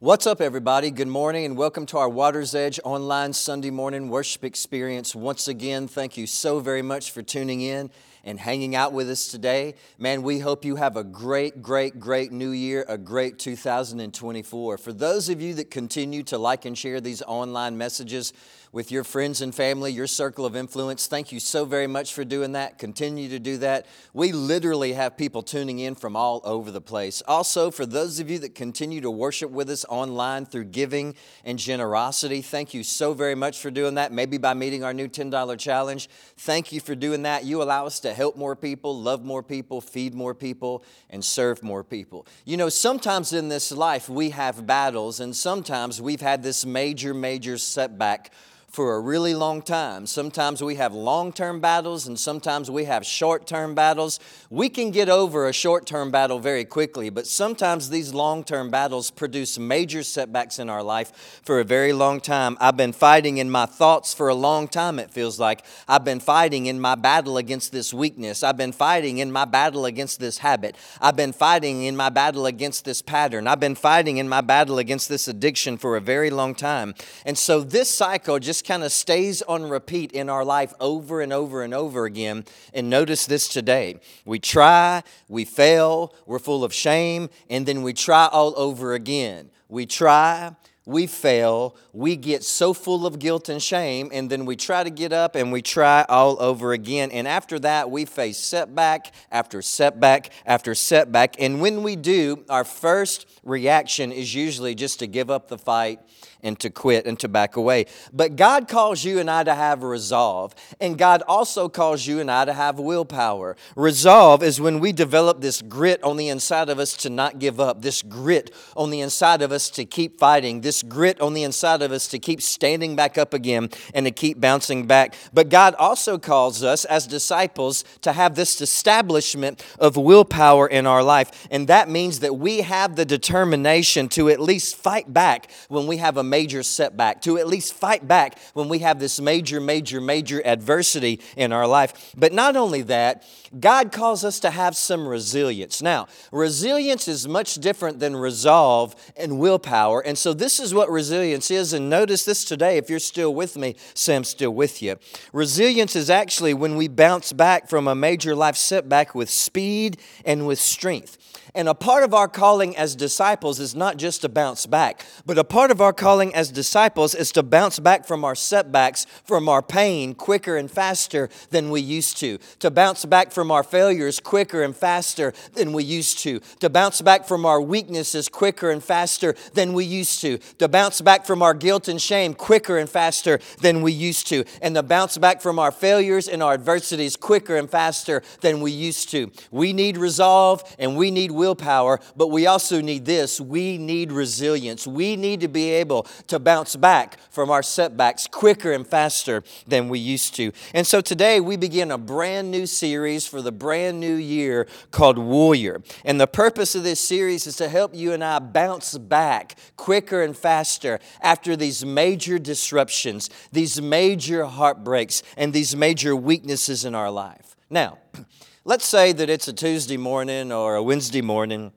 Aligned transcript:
What's 0.00 0.26
up, 0.26 0.40
everybody? 0.40 0.90
Good 0.90 1.06
morning 1.06 1.44
and 1.44 1.56
welcome 1.56 1.86
to 1.86 1.98
our 1.98 2.08
Water's 2.08 2.52
Edge 2.52 2.80
online 2.82 3.32
Sunday 3.32 3.70
morning 3.70 4.08
worship 4.08 4.44
experience. 4.44 5.14
Once 5.14 5.46
again, 5.46 5.86
thank 5.86 6.16
you 6.16 6.26
so 6.26 6.58
very 6.58 6.82
much 6.82 7.12
for 7.12 7.22
tuning 7.22 7.60
in 7.60 7.90
and 8.24 8.40
hanging 8.40 8.74
out 8.74 8.92
with 8.92 9.08
us 9.08 9.28
today. 9.28 9.76
Man, 9.96 10.22
we 10.24 10.40
hope 10.40 10.64
you 10.64 10.74
have 10.74 10.96
a 10.96 11.04
great, 11.04 11.62
great, 11.62 12.00
great 12.00 12.32
new 12.32 12.50
year, 12.50 12.84
a 12.88 12.98
great 12.98 13.38
2024. 13.38 14.78
For 14.78 14.92
those 14.92 15.28
of 15.28 15.40
you 15.40 15.54
that 15.54 15.70
continue 15.70 16.24
to 16.24 16.38
like 16.38 16.64
and 16.64 16.76
share 16.76 17.00
these 17.00 17.22
online 17.22 17.78
messages, 17.78 18.32
with 18.74 18.90
your 18.90 19.04
friends 19.04 19.40
and 19.40 19.54
family, 19.54 19.92
your 19.92 20.08
circle 20.08 20.44
of 20.44 20.56
influence. 20.56 21.06
Thank 21.06 21.30
you 21.30 21.38
so 21.38 21.64
very 21.64 21.86
much 21.86 22.12
for 22.12 22.24
doing 22.24 22.52
that. 22.52 22.76
Continue 22.76 23.28
to 23.28 23.38
do 23.38 23.56
that. 23.58 23.86
We 24.12 24.32
literally 24.32 24.94
have 24.94 25.16
people 25.16 25.44
tuning 25.44 25.78
in 25.78 25.94
from 25.94 26.16
all 26.16 26.40
over 26.42 26.72
the 26.72 26.80
place. 26.80 27.22
Also, 27.28 27.70
for 27.70 27.86
those 27.86 28.18
of 28.18 28.28
you 28.28 28.40
that 28.40 28.56
continue 28.56 29.00
to 29.00 29.12
worship 29.12 29.52
with 29.52 29.70
us 29.70 29.84
online 29.88 30.44
through 30.44 30.64
giving 30.64 31.14
and 31.44 31.56
generosity, 31.56 32.42
thank 32.42 32.74
you 32.74 32.82
so 32.82 33.14
very 33.14 33.36
much 33.36 33.60
for 33.60 33.70
doing 33.70 33.94
that. 33.94 34.10
Maybe 34.10 34.38
by 34.38 34.54
meeting 34.54 34.82
our 34.82 34.92
new 34.92 35.06
$10 35.06 35.56
challenge. 35.56 36.08
Thank 36.38 36.72
you 36.72 36.80
for 36.80 36.96
doing 36.96 37.22
that. 37.22 37.44
You 37.44 37.62
allow 37.62 37.86
us 37.86 38.00
to 38.00 38.12
help 38.12 38.36
more 38.36 38.56
people, 38.56 39.00
love 39.00 39.24
more 39.24 39.44
people, 39.44 39.80
feed 39.80 40.14
more 40.14 40.34
people, 40.34 40.82
and 41.10 41.24
serve 41.24 41.62
more 41.62 41.84
people. 41.84 42.26
You 42.44 42.56
know, 42.56 42.68
sometimes 42.68 43.32
in 43.32 43.48
this 43.48 43.70
life 43.70 44.08
we 44.08 44.30
have 44.30 44.66
battles, 44.66 45.20
and 45.20 45.36
sometimes 45.36 46.02
we've 46.02 46.20
had 46.20 46.42
this 46.42 46.66
major, 46.66 47.14
major 47.14 47.56
setback 47.56 48.32
for 48.74 48.96
a 48.96 49.00
really 49.00 49.36
long 49.36 49.62
time. 49.62 50.04
Sometimes 50.04 50.60
we 50.60 50.74
have 50.74 50.92
long 50.92 51.32
term 51.32 51.60
battles 51.60 52.08
and 52.08 52.18
sometimes 52.18 52.68
we 52.68 52.86
have 52.86 53.06
short 53.06 53.46
term 53.46 53.72
battles. 53.72 54.18
We 54.50 54.68
can 54.68 54.90
get 54.90 55.08
over 55.08 55.46
a 55.46 55.52
short 55.52 55.86
term 55.86 56.10
battle 56.10 56.40
very 56.40 56.64
quickly, 56.64 57.08
but 57.08 57.28
sometimes 57.28 57.88
these 57.88 58.12
long 58.12 58.42
term 58.42 58.70
battles 58.70 59.12
produce 59.12 59.60
major 59.60 60.02
setbacks 60.02 60.58
in 60.58 60.68
our 60.68 60.82
life 60.82 61.40
for 61.44 61.60
a 61.60 61.64
very 61.64 61.92
long 61.92 62.20
time. 62.20 62.56
I've 62.60 62.76
been 62.76 62.92
fighting 62.92 63.38
in 63.38 63.48
my 63.48 63.66
thoughts 63.66 64.12
for 64.12 64.26
a 64.28 64.34
long 64.34 64.66
time, 64.66 64.98
it 64.98 65.12
feels 65.12 65.38
like. 65.38 65.64
I've 65.86 66.04
been 66.04 66.18
fighting 66.18 66.66
in 66.66 66.80
my 66.80 66.96
battle 66.96 67.36
against 67.36 67.70
this 67.70 67.94
weakness. 67.94 68.42
I've 68.42 68.56
been 68.56 68.72
fighting 68.72 69.18
in 69.18 69.30
my 69.30 69.44
battle 69.44 69.86
against 69.86 70.18
this 70.18 70.38
habit. 70.38 70.74
I've 71.00 71.14
been 71.14 71.32
fighting 71.32 71.84
in 71.84 71.94
my 71.96 72.08
battle 72.08 72.44
against 72.44 72.84
this 72.84 73.02
pattern. 73.02 73.46
I've 73.46 73.60
been 73.60 73.76
fighting 73.76 74.16
in 74.16 74.28
my 74.28 74.40
battle 74.40 74.78
against 74.78 75.08
this 75.08 75.28
addiction 75.28 75.78
for 75.78 75.96
a 75.96 76.00
very 76.00 76.30
long 76.30 76.56
time. 76.56 76.94
And 77.24 77.38
so 77.38 77.60
this 77.60 77.88
cycle 77.88 78.40
just 78.40 78.63
kind 78.64 78.82
of 78.82 78.92
stays 78.92 79.42
on 79.42 79.68
repeat 79.68 80.12
in 80.12 80.28
our 80.28 80.44
life 80.44 80.72
over 80.80 81.20
and 81.20 81.32
over 81.32 81.62
and 81.62 81.74
over 81.74 82.04
again. 82.04 82.44
And 82.72 82.90
notice 82.90 83.26
this 83.26 83.48
today. 83.48 84.00
We 84.24 84.38
try, 84.38 85.02
we 85.28 85.44
fail, 85.44 86.14
we're 86.26 86.38
full 86.38 86.64
of 86.64 86.72
shame, 86.72 87.30
and 87.48 87.66
then 87.66 87.82
we 87.82 87.92
try 87.92 88.26
all 88.26 88.54
over 88.56 88.94
again. 88.94 89.50
We 89.68 89.86
try, 89.86 90.54
we 90.86 91.06
fail, 91.06 91.76
we 91.94 92.14
get 92.14 92.44
so 92.44 92.74
full 92.74 93.06
of 93.06 93.18
guilt 93.18 93.48
and 93.48 93.62
shame, 93.62 94.10
and 94.12 94.28
then 94.28 94.44
we 94.44 94.54
try 94.54 94.84
to 94.84 94.90
get 94.90 95.12
up 95.12 95.34
and 95.34 95.50
we 95.50 95.62
try 95.62 96.04
all 96.08 96.40
over 96.42 96.72
again. 96.72 97.10
And 97.10 97.26
after 97.26 97.58
that, 97.60 97.90
we 97.90 98.04
face 98.04 98.36
setback 98.36 99.12
after 99.30 99.62
setback 99.62 100.30
after 100.44 100.74
setback. 100.74 101.36
And 101.40 101.62
when 101.62 101.82
we 101.82 101.96
do, 101.96 102.44
our 102.50 102.64
first 102.64 103.26
reaction 103.44 104.12
is 104.12 104.34
usually 104.34 104.74
just 104.74 104.98
to 104.98 105.06
give 105.06 105.30
up 105.30 105.48
the 105.48 105.58
fight 105.58 106.00
and 106.44 106.60
to 106.60 106.70
quit 106.70 107.06
and 107.06 107.18
to 107.18 107.28
back 107.28 107.56
away. 107.56 107.86
But 108.12 108.36
God 108.36 108.68
calls 108.68 109.04
you 109.04 109.18
and 109.18 109.30
I 109.30 109.42
to 109.42 109.54
have 109.54 109.82
resolve, 109.82 110.54
and 110.80 110.96
God 110.96 111.22
also 111.26 111.68
calls 111.68 112.06
you 112.06 112.20
and 112.20 112.30
I 112.30 112.44
to 112.44 112.52
have 112.52 112.78
willpower. 112.78 113.56
Resolve 113.74 114.42
is 114.42 114.60
when 114.60 114.78
we 114.78 114.92
develop 114.92 115.40
this 115.40 115.62
grit 115.62 116.02
on 116.04 116.16
the 116.16 116.28
inside 116.28 116.68
of 116.68 116.78
us 116.78 116.96
to 116.98 117.10
not 117.10 117.38
give 117.38 117.58
up, 117.58 117.82
this 117.82 118.02
grit 118.02 118.54
on 118.76 118.90
the 118.90 119.00
inside 119.00 119.42
of 119.42 119.50
us 119.50 119.70
to 119.70 119.84
keep 119.84 120.18
fighting, 120.18 120.60
this 120.60 120.82
grit 120.82 121.20
on 121.20 121.34
the 121.34 121.42
inside 121.42 121.82
of 121.82 121.90
us 121.90 122.06
to 122.08 122.18
keep 122.18 122.40
standing 122.42 122.94
back 122.94 123.16
up 123.18 123.34
again 123.34 123.70
and 123.94 124.06
to 124.06 124.12
keep 124.12 124.40
bouncing 124.40 124.86
back. 124.86 125.14
But 125.32 125.48
God 125.48 125.74
also 125.76 126.18
calls 126.18 126.62
us 126.62 126.84
as 126.84 127.06
disciples 127.06 127.84
to 128.02 128.12
have 128.12 128.34
this 128.34 128.60
establishment 128.60 129.64
of 129.78 129.96
willpower 129.96 130.68
in 130.68 130.86
our 130.86 131.02
life, 131.02 131.48
and 131.50 131.66
that 131.68 131.88
means 131.88 132.20
that 132.20 132.36
we 132.36 132.60
have 132.60 132.96
the 132.96 133.04
determination 133.04 134.08
to 134.10 134.28
at 134.28 134.40
least 134.40 134.76
fight 134.76 135.12
back 135.12 135.50
when 135.68 135.86
we 135.86 135.96
have 135.96 136.16
a 136.16 136.22
major 136.34 136.64
setback, 136.64 137.22
to 137.22 137.38
at 137.38 137.46
least 137.46 137.74
fight 137.74 138.08
back 138.08 138.40
when 138.54 138.68
we 138.68 138.80
have 138.80 138.98
this 138.98 139.20
major, 139.20 139.60
major, 139.60 140.00
major 140.00 140.44
adversity 140.44 141.20
in 141.36 141.52
our 141.52 141.64
life. 141.64 142.12
But 142.16 142.32
not 142.32 142.56
only 142.56 142.82
that, 142.82 143.24
God 143.60 143.92
calls 143.92 144.24
us 144.24 144.40
to 144.40 144.50
have 144.50 144.74
some 144.74 145.06
resilience. 145.06 145.80
Now, 145.80 146.08
resilience 146.32 147.06
is 147.06 147.28
much 147.28 147.54
different 147.54 148.00
than 148.00 148.16
resolve 148.16 148.96
and 149.16 149.38
willpower. 149.38 150.00
And 150.00 150.18
so, 150.18 150.34
this 150.34 150.58
is 150.58 150.74
what 150.74 150.90
resilience 150.90 151.52
is. 151.52 151.72
And 151.72 151.88
notice 151.88 152.24
this 152.24 152.44
today, 152.44 152.78
if 152.78 152.90
you're 152.90 152.98
still 152.98 153.32
with 153.32 153.56
me, 153.56 153.76
say 153.94 154.16
I'm 154.16 154.24
still 154.24 154.52
with 154.52 154.82
you. 154.82 154.96
Resilience 155.32 155.94
is 155.94 156.10
actually 156.10 156.52
when 156.52 156.74
we 156.74 156.88
bounce 156.88 157.32
back 157.32 157.68
from 157.68 157.86
a 157.86 157.94
major 157.94 158.34
life 158.34 158.56
setback 158.56 159.14
with 159.14 159.30
speed 159.30 159.98
and 160.24 160.48
with 160.48 160.58
strength. 160.58 161.16
And 161.56 161.68
a 161.68 161.74
part 161.74 162.02
of 162.02 162.12
our 162.12 162.26
calling 162.26 162.76
as 162.76 162.96
disciples 162.96 163.60
is 163.60 163.76
not 163.76 163.96
just 163.96 164.22
to 164.22 164.28
bounce 164.28 164.66
back, 164.66 165.04
but 165.24 165.38
a 165.38 165.44
part 165.44 165.70
of 165.70 165.80
our 165.80 165.92
calling 165.92 166.23
as 166.32 166.52
disciples 166.52 167.16
is 167.16 167.32
to 167.32 167.42
bounce 167.42 167.80
back 167.80 168.06
from 168.06 168.24
our 168.24 168.36
setbacks, 168.36 169.04
from 169.24 169.48
our 169.48 169.62
pain 169.62 170.14
quicker 170.14 170.56
and 170.56 170.70
faster 170.70 171.28
than 171.50 171.70
we 171.70 171.80
used 171.80 172.16
to. 172.18 172.38
To 172.60 172.70
bounce 172.70 173.04
back 173.04 173.32
from 173.32 173.50
our 173.50 173.64
failures 173.64 174.20
quicker 174.20 174.62
and 174.62 174.76
faster 174.76 175.32
than 175.54 175.72
we 175.72 175.82
used 175.82 176.20
to. 176.20 176.38
To 176.60 176.70
bounce 176.70 177.02
back 177.02 177.26
from 177.26 177.44
our 177.44 177.60
weaknesses 177.60 178.28
quicker 178.28 178.70
and 178.70 178.82
faster 178.82 179.34
than 179.54 179.72
we 179.72 179.84
used 179.84 180.20
to. 180.20 180.38
To 180.58 180.68
bounce 180.68 181.00
back 181.00 181.26
from 181.26 181.42
our 181.42 181.54
guilt 181.54 181.88
and 181.88 182.00
shame 182.00 182.34
quicker 182.34 182.78
and 182.78 182.88
faster 182.88 183.40
than 183.60 183.82
we 183.82 183.90
used 183.90 184.28
to. 184.28 184.44
And 184.62 184.76
to 184.76 184.82
bounce 184.82 185.18
back 185.18 185.42
from 185.42 185.58
our 185.58 185.72
failures 185.72 186.28
and 186.28 186.42
our 186.42 186.54
adversities 186.54 187.16
quicker 187.16 187.56
and 187.56 187.68
faster 187.68 188.22
than 188.40 188.60
we 188.60 188.70
used 188.70 189.10
to. 189.10 189.32
We 189.50 189.72
need 189.72 189.96
resolve 189.96 190.62
and 190.78 190.96
we 190.96 191.10
need 191.10 191.32
willpower, 191.32 192.00
but 192.16 192.28
we 192.28 192.46
also 192.46 192.80
need 192.80 193.04
this. 193.04 193.40
We 193.40 193.78
need 193.78 194.12
resilience. 194.12 194.86
We 194.86 195.16
need 195.16 195.40
to 195.40 195.48
be 195.48 195.70
able 195.70 196.06
to 196.26 196.38
bounce 196.38 196.76
back 196.76 197.18
from 197.30 197.50
our 197.50 197.62
setbacks 197.62 198.26
quicker 198.26 198.72
and 198.72 198.86
faster 198.86 199.42
than 199.66 199.88
we 199.88 199.98
used 199.98 200.34
to. 200.36 200.52
And 200.72 200.86
so 200.86 201.00
today 201.00 201.40
we 201.40 201.56
begin 201.56 201.90
a 201.90 201.98
brand 201.98 202.50
new 202.50 202.66
series 202.66 203.26
for 203.26 203.42
the 203.42 203.52
brand 203.52 204.00
new 204.00 204.14
year 204.14 204.66
called 204.90 205.18
Warrior. 205.18 205.82
And 206.04 206.20
the 206.20 206.26
purpose 206.26 206.74
of 206.74 206.82
this 206.82 207.00
series 207.00 207.46
is 207.46 207.56
to 207.56 207.68
help 207.68 207.94
you 207.94 208.12
and 208.12 208.22
I 208.22 208.38
bounce 208.38 208.96
back 208.98 209.56
quicker 209.76 210.22
and 210.22 210.36
faster 210.36 211.00
after 211.20 211.56
these 211.56 211.84
major 211.84 212.38
disruptions, 212.38 213.30
these 213.52 213.80
major 213.80 214.44
heartbreaks, 214.44 215.22
and 215.36 215.52
these 215.52 215.74
major 215.76 216.14
weaknesses 216.14 216.84
in 216.84 216.94
our 216.94 217.10
life. 217.10 217.56
Now, 217.70 217.98
Let's 218.66 218.86
say 218.86 219.12
that 219.12 219.28
it's 219.28 219.46
a 219.46 219.52
Tuesday 219.52 219.98
morning 219.98 220.50
or 220.50 220.76
a 220.76 220.82
Wednesday 220.82 221.20
morning. 221.20 221.70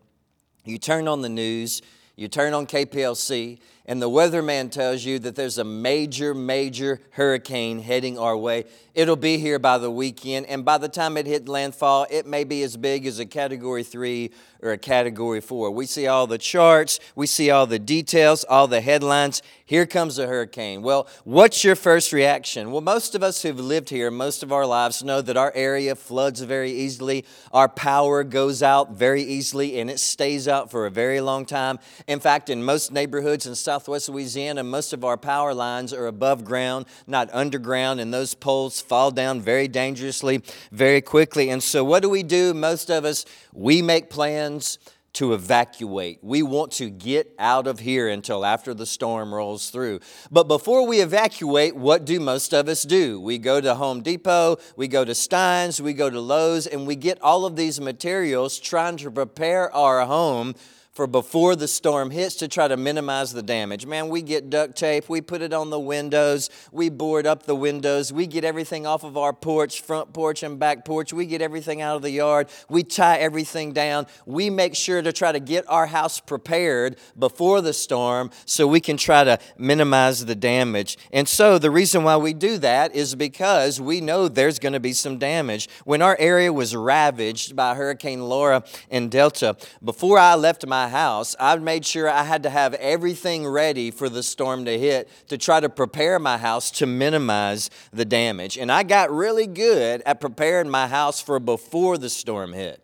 You 0.63 0.77
turn 0.77 1.09
on 1.09 1.21
the 1.21 1.27
news, 1.27 1.81
you 2.15 2.29
turn 2.29 2.53
on 2.53 2.65
KPLC, 2.65 3.59
and 3.87 4.01
the 4.01 4.09
weatherman 4.09 4.69
tells 4.69 5.05
you 5.05 5.17
that 5.19 5.35
there's 5.35 5.57
a 5.57 5.63
major, 5.63 6.33
major 6.33 6.99
hurricane 7.11 7.79
heading 7.79 8.19
our 8.19 8.35
way. 8.35 8.65
It'll 8.93 9.15
be 9.15 9.37
here 9.37 9.59
by 9.59 9.77
the 9.77 9.91
weekend, 9.91 10.47
and 10.47 10.65
by 10.65 10.77
the 10.77 10.89
time 10.89 11.17
it 11.17 11.25
hit 11.25 11.47
landfall, 11.47 12.05
it 12.09 12.25
may 12.25 12.43
be 12.43 12.63
as 12.63 12.75
big 12.75 13.05
as 13.05 13.19
a 13.19 13.25
category 13.25 13.83
three 13.83 14.31
or 14.61 14.71
a 14.71 14.77
category 14.77 15.39
four. 15.39 15.71
We 15.71 15.85
see 15.85 16.07
all 16.07 16.27
the 16.27 16.39
charts, 16.39 16.99
we 17.15 17.27
see 17.27 17.49
all 17.51 17.67
the 17.67 17.79
details, 17.79 18.43
all 18.43 18.67
the 18.67 18.81
headlines. 18.81 19.41
Here 19.65 19.85
comes 19.85 20.17
a 20.17 20.25
hurricane. 20.25 20.81
Well, 20.81 21.07
what's 21.25 21.63
your 21.63 21.75
first 21.75 22.13
reaction? 22.13 22.71
Well, 22.71 22.81
most 22.81 23.15
of 23.15 23.21
us 23.21 23.41
who've 23.41 23.59
lived 23.59 23.89
here 23.89 24.09
most 24.09 24.41
of 24.41 24.51
our 24.51 24.65
lives 24.65 25.03
know 25.03 25.21
that 25.21 25.37
our 25.37 25.51
area 25.53 25.93
floods 25.93 26.41
very 26.41 26.71
easily. 26.71 27.25
Our 27.51 27.67
power 27.69 28.23
goes 28.23 28.63
out 28.63 28.93
very 28.93 29.21
easily, 29.21 29.79
and 29.79 29.89
it 29.91 29.99
stays 29.99 30.47
out 30.47 30.71
for 30.71 30.85
a 30.85 30.91
very 30.91 31.21
long 31.21 31.45
time. 31.45 31.79
In 32.07 32.19
fact, 32.19 32.49
in 32.49 32.63
most 32.63 32.91
neighborhoods 32.91 33.45
in 33.45 33.55
southwest 33.77 34.09
Louisiana, 34.09 34.63
most 34.63 34.91
of 34.91 35.05
our 35.05 35.17
power 35.17 35.53
lines 35.53 35.93
are 35.93 36.07
above 36.07 36.43
ground, 36.43 36.87
not 37.05 37.29
underground, 37.31 37.99
and 37.99 38.11
those 38.11 38.33
poles 38.33 38.81
fall 38.81 39.11
down 39.11 39.39
very 39.39 39.67
dangerously, 39.67 40.41
very 40.71 40.99
quickly. 40.99 41.51
And 41.51 41.61
so, 41.61 41.83
what 41.83 42.01
do 42.01 42.09
we 42.09 42.23
do? 42.23 42.55
Most 42.55 42.89
of 42.89 43.05
us, 43.05 43.23
we 43.53 43.83
make 43.83 44.09
plans 44.09 44.79
to 45.13 45.33
evacuate. 45.33 46.17
We 46.23 46.41
want 46.41 46.71
to 46.73 46.89
get 46.89 47.35
out 47.37 47.67
of 47.67 47.77
here 47.77 48.07
until 48.07 48.43
after 48.43 48.73
the 48.73 48.87
storm 48.87 49.31
rolls 49.31 49.69
through. 49.69 49.99
But 50.31 50.47
before 50.47 50.87
we 50.87 51.01
evacuate, 51.01 51.75
what 51.75 52.03
do 52.03 52.19
most 52.19 52.55
of 52.55 52.67
us 52.67 52.81
do? 52.81 53.21
We 53.21 53.37
go 53.37 53.61
to 53.61 53.75
Home 53.75 54.01
Depot, 54.01 54.57
we 54.75 54.87
go 54.87 55.05
to 55.05 55.13
Stine's, 55.13 55.79
we 55.79 55.93
go 55.93 56.09
to 56.09 56.19
Lowe's, 56.19 56.65
and 56.65 56.87
we 56.87 56.95
get 56.95 57.21
all 57.21 57.45
of 57.45 57.55
these 57.55 57.79
materials 57.79 58.57
trying 58.57 58.97
to 58.97 59.11
prepare 59.11 59.71
our 59.71 60.03
home 60.07 60.55
for 60.97 61.05
before 61.05 61.55
the 61.55 61.67
storm 61.67 62.09
hits 62.09 62.33
to 62.33 62.47
try 62.47 62.67
to 62.67 62.75
minimize 62.75 63.31
the 63.31 63.43
damage. 63.43 63.85
Man, 63.85 64.09
we 64.09 64.23
get 64.23 64.49
duct 64.49 64.75
tape, 64.75 65.07
we 65.07 65.21
put 65.21 65.43
it 65.43 65.53
on 65.53 65.69
the 65.69 65.79
windows, 65.79 66.49
we 66.71 66.89
board 66.89 67.27
up 67.27 67.43
the 67.43 67.55
windows, 67.55 68.11
we 68.11 68.25
get 68.25 68.43
everything 68.43 68.87
off 68.87 69.03
of 69.03 69.15
our 69.15 69.31
porch, 69.31 69.81
front 69.81 70.11
porch 70.11 70.41
and 70.41 70.57
back 70.57 70.85
porch, 70.85 71.13
we 71.13 71.27
get 71.27 71.39
everything 71.39 71.83
out 71.83 71.97
of 71.97 72.01
the 72.01 72.09
yard, 72.09 72.49
we 72.67 72.81
tie 72.81 73.17
everything 73.17 73.73
down. 73.73 74.07
We 74.25 74.49
make 74.49 74.73
sure 74.73 75.03
to 75.03 75.13
try 75.13 75.31
to 75.31 75.39
get 75.39 75.69
our 75.69 75.85
house 75.85 76.19
prepared 76.19 76.97
before 77.17 77.61
the 77.61 77.73
storm 77.73 78.31
so 78.45 78.65
we 78.65 78.79
can 78.79 78.97
try 78.97 79.23
to 79.23 79.37
minimize 79.55 80.25
the 80.25 80.33
damage. 80.33 80.97
And 81.13 81.27
so 81.27 81.59
the 81.59 81.69
reason 81.69 82.05
why 82.05 82.17
we 82.17 82.33
do 82.33 82.57
that 82.57 82.95
is 82.95 83.13
because 83.13 83.79
we 83.79 84.01
know 84.01 84.27
there's 84.27 84.57
going 84.57 84.73
to 84.73 84.79
be 84.79 84.93
some 84.93 85.19
damage. 85.19 85.69
When 85.85 86.01
our 86.01 86.17
area 86.19 86.51
was 86.51 86.75
ravaged 86.75 87.55
by 87.55 87.75
Hurricane 87.75 88.23
Laura 88.23 88.63
and 88.89 89.11
Delta, 89.11 89.57
before 89.83 90.17
I 90.17 90.33
left 90.33 90.65
my 90.65 90.86
house, 90.89 91.35
I 91.39 91.55
made 91.57 91.85
sure 91.85 92.09
I 92.09 92.23
had 92.23 92.43
to 92.43 92.49
have 92.49 92.73
everything 92.75 93.47
ready 93.47 93.91
for 93.91 94.09
the 94.09 94.23
storm 94.23 94.65
to 94.65 94.77
hit 94.77 95.09
to 95.27 95.37
try 95.37 95.59
to 95.59 95.69
prepare 95.69 96.19
my 96.19 96.37
house 96.37 96.71
to 96.71 96.85
minimize 96.85 97.69
the 97.91 98.05
damage. 98.05 98.57
And 98.57 98.71
I 98.71 98.83
got 98.83 99.11
really 99.11 99.47
good 99.47 100.01
at 100.05 100.19
preparing 100.19 100.69
my 100.69 100.87
house 100.87 101.21
for 101.21 101.39
before 101.39 101.97
the 101.97 102.09
storm 102.09 102.53
hit. 102.53 102.81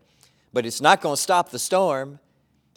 But 0.51 0.65
it's 0.65 0.81
not 0.81 1.01
going 1.01 1.15
to 1.15 1.21
stop 1.21 1.49
the 1.49 1.59
storm 1.59 2.19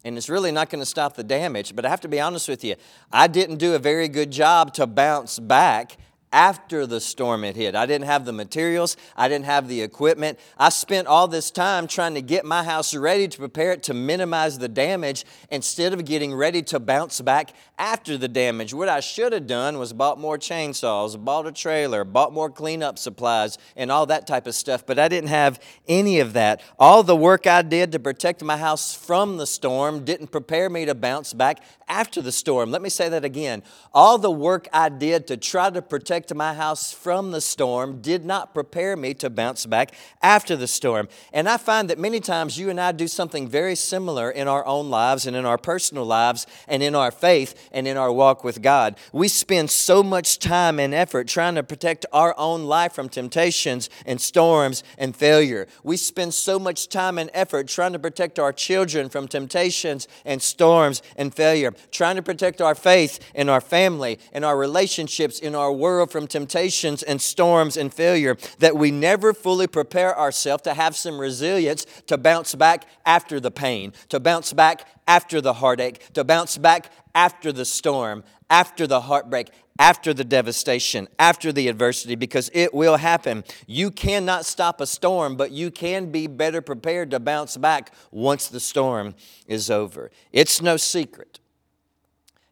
and 0.04 0.16
it's 0.16 0.28
really 0.28 0.52
not 0.52 0.70
going 0.70 0.80
to 0.80 0.86
stop 0.86 1.16
the 1.16 1.24
damage. 1.24 1.74
But 1.74 1.84
I 1.84 1.88
have 1.88 2.00
to 2.02 2.08
be 2.08 2.20
honest 2.20 2.48
with 2.48 2.62
you, 2.62 2.76
I 3.12 3.26
didn't 3.26 3.56
do 3.56 3.74
a 3.74 3.78
very 3.78 4.08
good 4.08 4.30
job 4.30 4.72
to 4.74 4.86
bounce 4.86 5.38
back 5.40 5.96
after 6.32 6.86
the 6.86 7.00
storm 7.00 7.42
had 7.42 7.56
hit. 7.56 7.74
I 7.74 7.86
didn't 7.86 8.06
have 8.06 8.24
the 8.24 8.32
materials, 8.32 8.96
I 9.16 9.28
didn't 9.28 9.44
have 9.46 9.68
the 9.68 9.80
equipment. 9.82 10.38
I 10.58 10.68
spent 10.68 11.06
all 11.06 11.28
this 11.28 11.50
time 11.50 11.86
trying 11.86 12.14
to 12.14 12.22
get 12.22 12.44
my 12.44 12.64
house 12.64 12.94
ready 12.94 13.28
to 13.28 13.38
prepare 13.38 13.72
it 13.72 13.82
to 13.84 13.94
minimize 13.94 14.58
the 14.58 14.68
damage 14.68 15.24
instead 15.50 15.92
of 15.92 16.04
getting 16.04 16.34
ready 16.34 16.62
to 16.64 16.80
bounce 16.80 17.20
back 17.20 17.52
after 17.78 18.18
the 18.18 18.28
damage. 18.28 18.74
What 18.74 18.88
I 18.88 19.00
should 19.00 19.32
have 19.32 19.46
done 19.46 19.78
was 19.78 19.92
bought 19.92 20.18
more 20.18 20.38
chainsaws, 20.38 21.22
bought 21.22 21.46
a 21.46 21.52
trailer, 21.52 22.04
bought 22.04 22.32
more 22.32 22.50
cleanup 22.50 22.98
supplies, 22.98 23.58
and 23.76 23.92
all 23.92 24.06
that 24.06 24.26
type 24.26 24.46
of 24.46 24.54
stuff, 24.54 24.84
but 24.84 24.98
I 24.98 25.08
didn't 25.08 25.30
have 25.30 25.60
any 25.86 26.20
of 26.20 26.32
that. 26.32 26.60
All 26.78 27.02
the 27.02 27.16
work 27.16 27.46
I 27.46 27.62
did 27.62 27.92
to 27.92 27.98
protect 27.98 28.42
my 28.42 28.56
house 28.56 28.94
from 28.94 29.36
the 29.36 29.46
storm 29.46 30.04
didn't 30.04 30.28
prepare 30.28 30.68
me 30.68 30.84
to 30.86 30.94
bounce 30.94 31.32
back 31.32 31.62
after 31.88 32.20
the 32.20 32.32
storm. 32.32 32.70
Let 32.70 32.82
me 32.82 32.88
say 32.88 33.08
that 33.08 33.24
again. 33.24 33.62
All 33.94 34.18
the 34.18 34.30
work 34.30 34.68
I 34.72 34.88
did 34.88 35.26
to 35.28 35.36
try 35.36 35.70
to 35.70 35.80
protect 35.80 36.15
to 36.24 36.34
my 36.34 36.54
house 36.54 36.92
from 36.92 37.32
the 37.32 37.40
storm 37.40 38.00
did 38.00 38.24
not 38.24 38.54
prepare 38.54 38.96
me 38.96 39.12
to 39.14 39.28
bounce 39.28 39.66
back 39.66 39.92
after 40.22 40.56
the 40.56 40.66
storm. 40.66 41.08
And 41.32 41.48
I 41.48 41.58
find 41.58 41.90
that 41.90 41.98
many 41.98 42.20
times 42.20 42.58
you 42.58 42.70
and 42.70 42.80
I 42.80 42.92
do 42.92 43.08
something 43.08 43.48
very 43.48 43.74
similar 43.74 44.30
in 44.30 44.48
our 44.48 44.64
own 44.64 44.88
lives 44.88 45.26
and 45.26 45.36
in 45.36 45.44
our 45.44 45.58
personal 45.58 46.06
lives 46.06 46.46
and 46.66 46.82
in 46.82 46.94
our 46.94 47.10
faith 47.10 47.68
and 47.72 47.86
in 47.86 47.98
our 47.98 48.10
walk 48.10 48.44
with 48.44 48.62
God. 48.62 48.96
We 49.12 49.28
spend 49.28 49.70
so 49.70 50.02
much 50.02 50.38
time 50.38 50.80
and 50.80 50.94
effort 50.94 51.28
trying 51.28 51.56
to 51.56 51.62
protect 51.62 52.06
our 52.12 52.34
own 52.38 52.64
life 52.64 52.92
from 52.92 53.08
temptations 53.08 53.90
and 54.06 54.20
storms 54.20 54.82
and 54.96 55.14
failure. 55.14 55.66
We 55.82 55.96
spend 55.96 56.32
so 56.32 56.58
much 56.58 56.88
time 56.88 57.18
and 57.18 57.30
effort 57.34 57.68
trying 57.68 57.92
to 57.92 57.98
protect 57.98 58.38
our 58.38 58.52
children 58.52 59.08
from 59.08 59.28
temptations 59.28 60.08
and 60.24 60.40
storms 60.40 61.02
and 61.16 61.34
failure, 61.34 61.74
trying 61.90 62.16
to 62.16 62.22
protect 62.22 62.60
our 62.60 62.74
faith 62.74 63.18
and 63.34 63.50
our 63.50 63.60
family, 63.60 64.18
and 64.32 64.44
our 64.44 64.56
relationships, 64.56 65.38
in 65.38 65.54
our 65.54 65.72
world 65.72 66.05
from 66.06 66.26
temptations 66.26 67.02
and 67.02 67.20
storms 67.20 67.76
and 67.76 67.92
failure, 67.92 68.36
that 68.58 68.76
we 68.76 68.90
never 68.90 69.32
fully 69.32 69.66
prepare 69.66 70.18
ourselves 70.18 70.62
to 70.64 70.74
have 70.74 70.96
some 70.96 71.18
resilience 71.18 71.86
to 72.06 72.16
bounce 72.18 72.54
back 72.54 72.86
after 73.04 73.40
the 73.40 73.50
pain, 73.50 73.92
to 74.08 74.20
bounce 74.20 74.52
back 74.52 74.86
after 75.06 75.40
the 75.40 75.54
heartache, 75.54 76.12
to 76.14 76.24
bounce 76.24 76.58
back 76.58 76.90
after 77.14 77.52
the 77.52 77.64
storm, 77.64 78.24
after 78.50 78.86
the 78.86 79.02
heartbreak, 79.02 79.48
after 79.78 80.14
the 80.14 80.24
devastation, 80.24 81.06
after 81.18 81.52
the 81.52 81.68
adversity, 81.68 82.14
because 82.14 82.50
it 82.54 82.72
will 82.72 82.96
happen. 82.96 83.44
You 83.66 83.90
cannot 83.90 84.46
stop 84.46 84.80
a 84.80 84.86
storm, 84.86 85.36
but 85.36 85.50
you 85.50 85.70
can 85.70 86.10
be 86.10 86.26
better 86.26 86.62
prepared 86.62 87.10
to 87.10 87.20
bounce 87.20 87.56
back 87.56 87.92
once 88.10 88.48
the 88.48 88.60
storm 88.60 89.14
is 89.46 89.70
over. 89.70 90.10
It's 90.32 90.62
no 90.62 90.76
secret. 90.76 91.40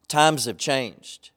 Times 0.07 0.45
have 0.45 0.59
changed. 0.59 1.31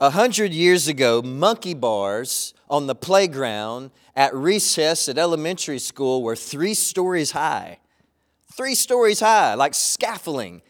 A 0.00 0.10
hundred 0.10 0.52
years 0.52 0.86
ago, 0.86 1.22
monkey 1.22 1.74
bars 1.74 2.54
on 2.70 2.86
the 2.86 2.94
playground 2.94 3.90
at 4.14 4.32
recess 4.32 5.08
at 5.08 5.18
elementary 5.18 5.80
school 5.80 6.22
were 6.22 6.36
three 6.36 6.74
stories 6.74 7.32
high. 7.32 7.80
Three 8.52 8.76
stories 8.76 9.18
high, 9.18 9.54
like 9.54 9.74
scaffolding. 9.74 10.62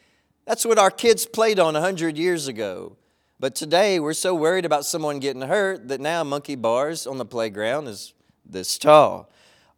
That's 0.47 0.65
what 0.65 0.79
our 0.79 0.91
kids 0.91 1.27
played 1.27 1.59
on 1.59 1.77
a 1.77 1.81
hundred 1.83 2.17
years 2.17 2.49
ago. 2.49 2.97
But 3.39 3.55
today, 3.55 4.01
we're 4.01 4.15
so 4.15 4.35
worried 4.35 4.65
about 4.65 4.87
someone 4.87 5.19
getting 5.19 5.43
hurt 5.43 5.89
that 5.89 6.01
now 6.01 6.25
monkey 6.25 6.57
bars 6.57 7.07
on 7.07 7.19
the 7.19 7.27
playground 7.27 7.87
is 7.87 8.15
this 8.47 8.79
tall. 8.79 9.31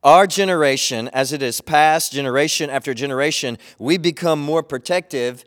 Our 0.04 0.28
generation, 0.28 1.08
as 1.08 1.32
it 1.32 1.40
has 1.40 1.60
passed 1.60 2.12
generation 2.12 2.70
after 2.70 2.94
generation, 2.94 3.58
we 3.80 3.98
become 3.98 4.40
more 4.40 4.62
protective 4.62 5.44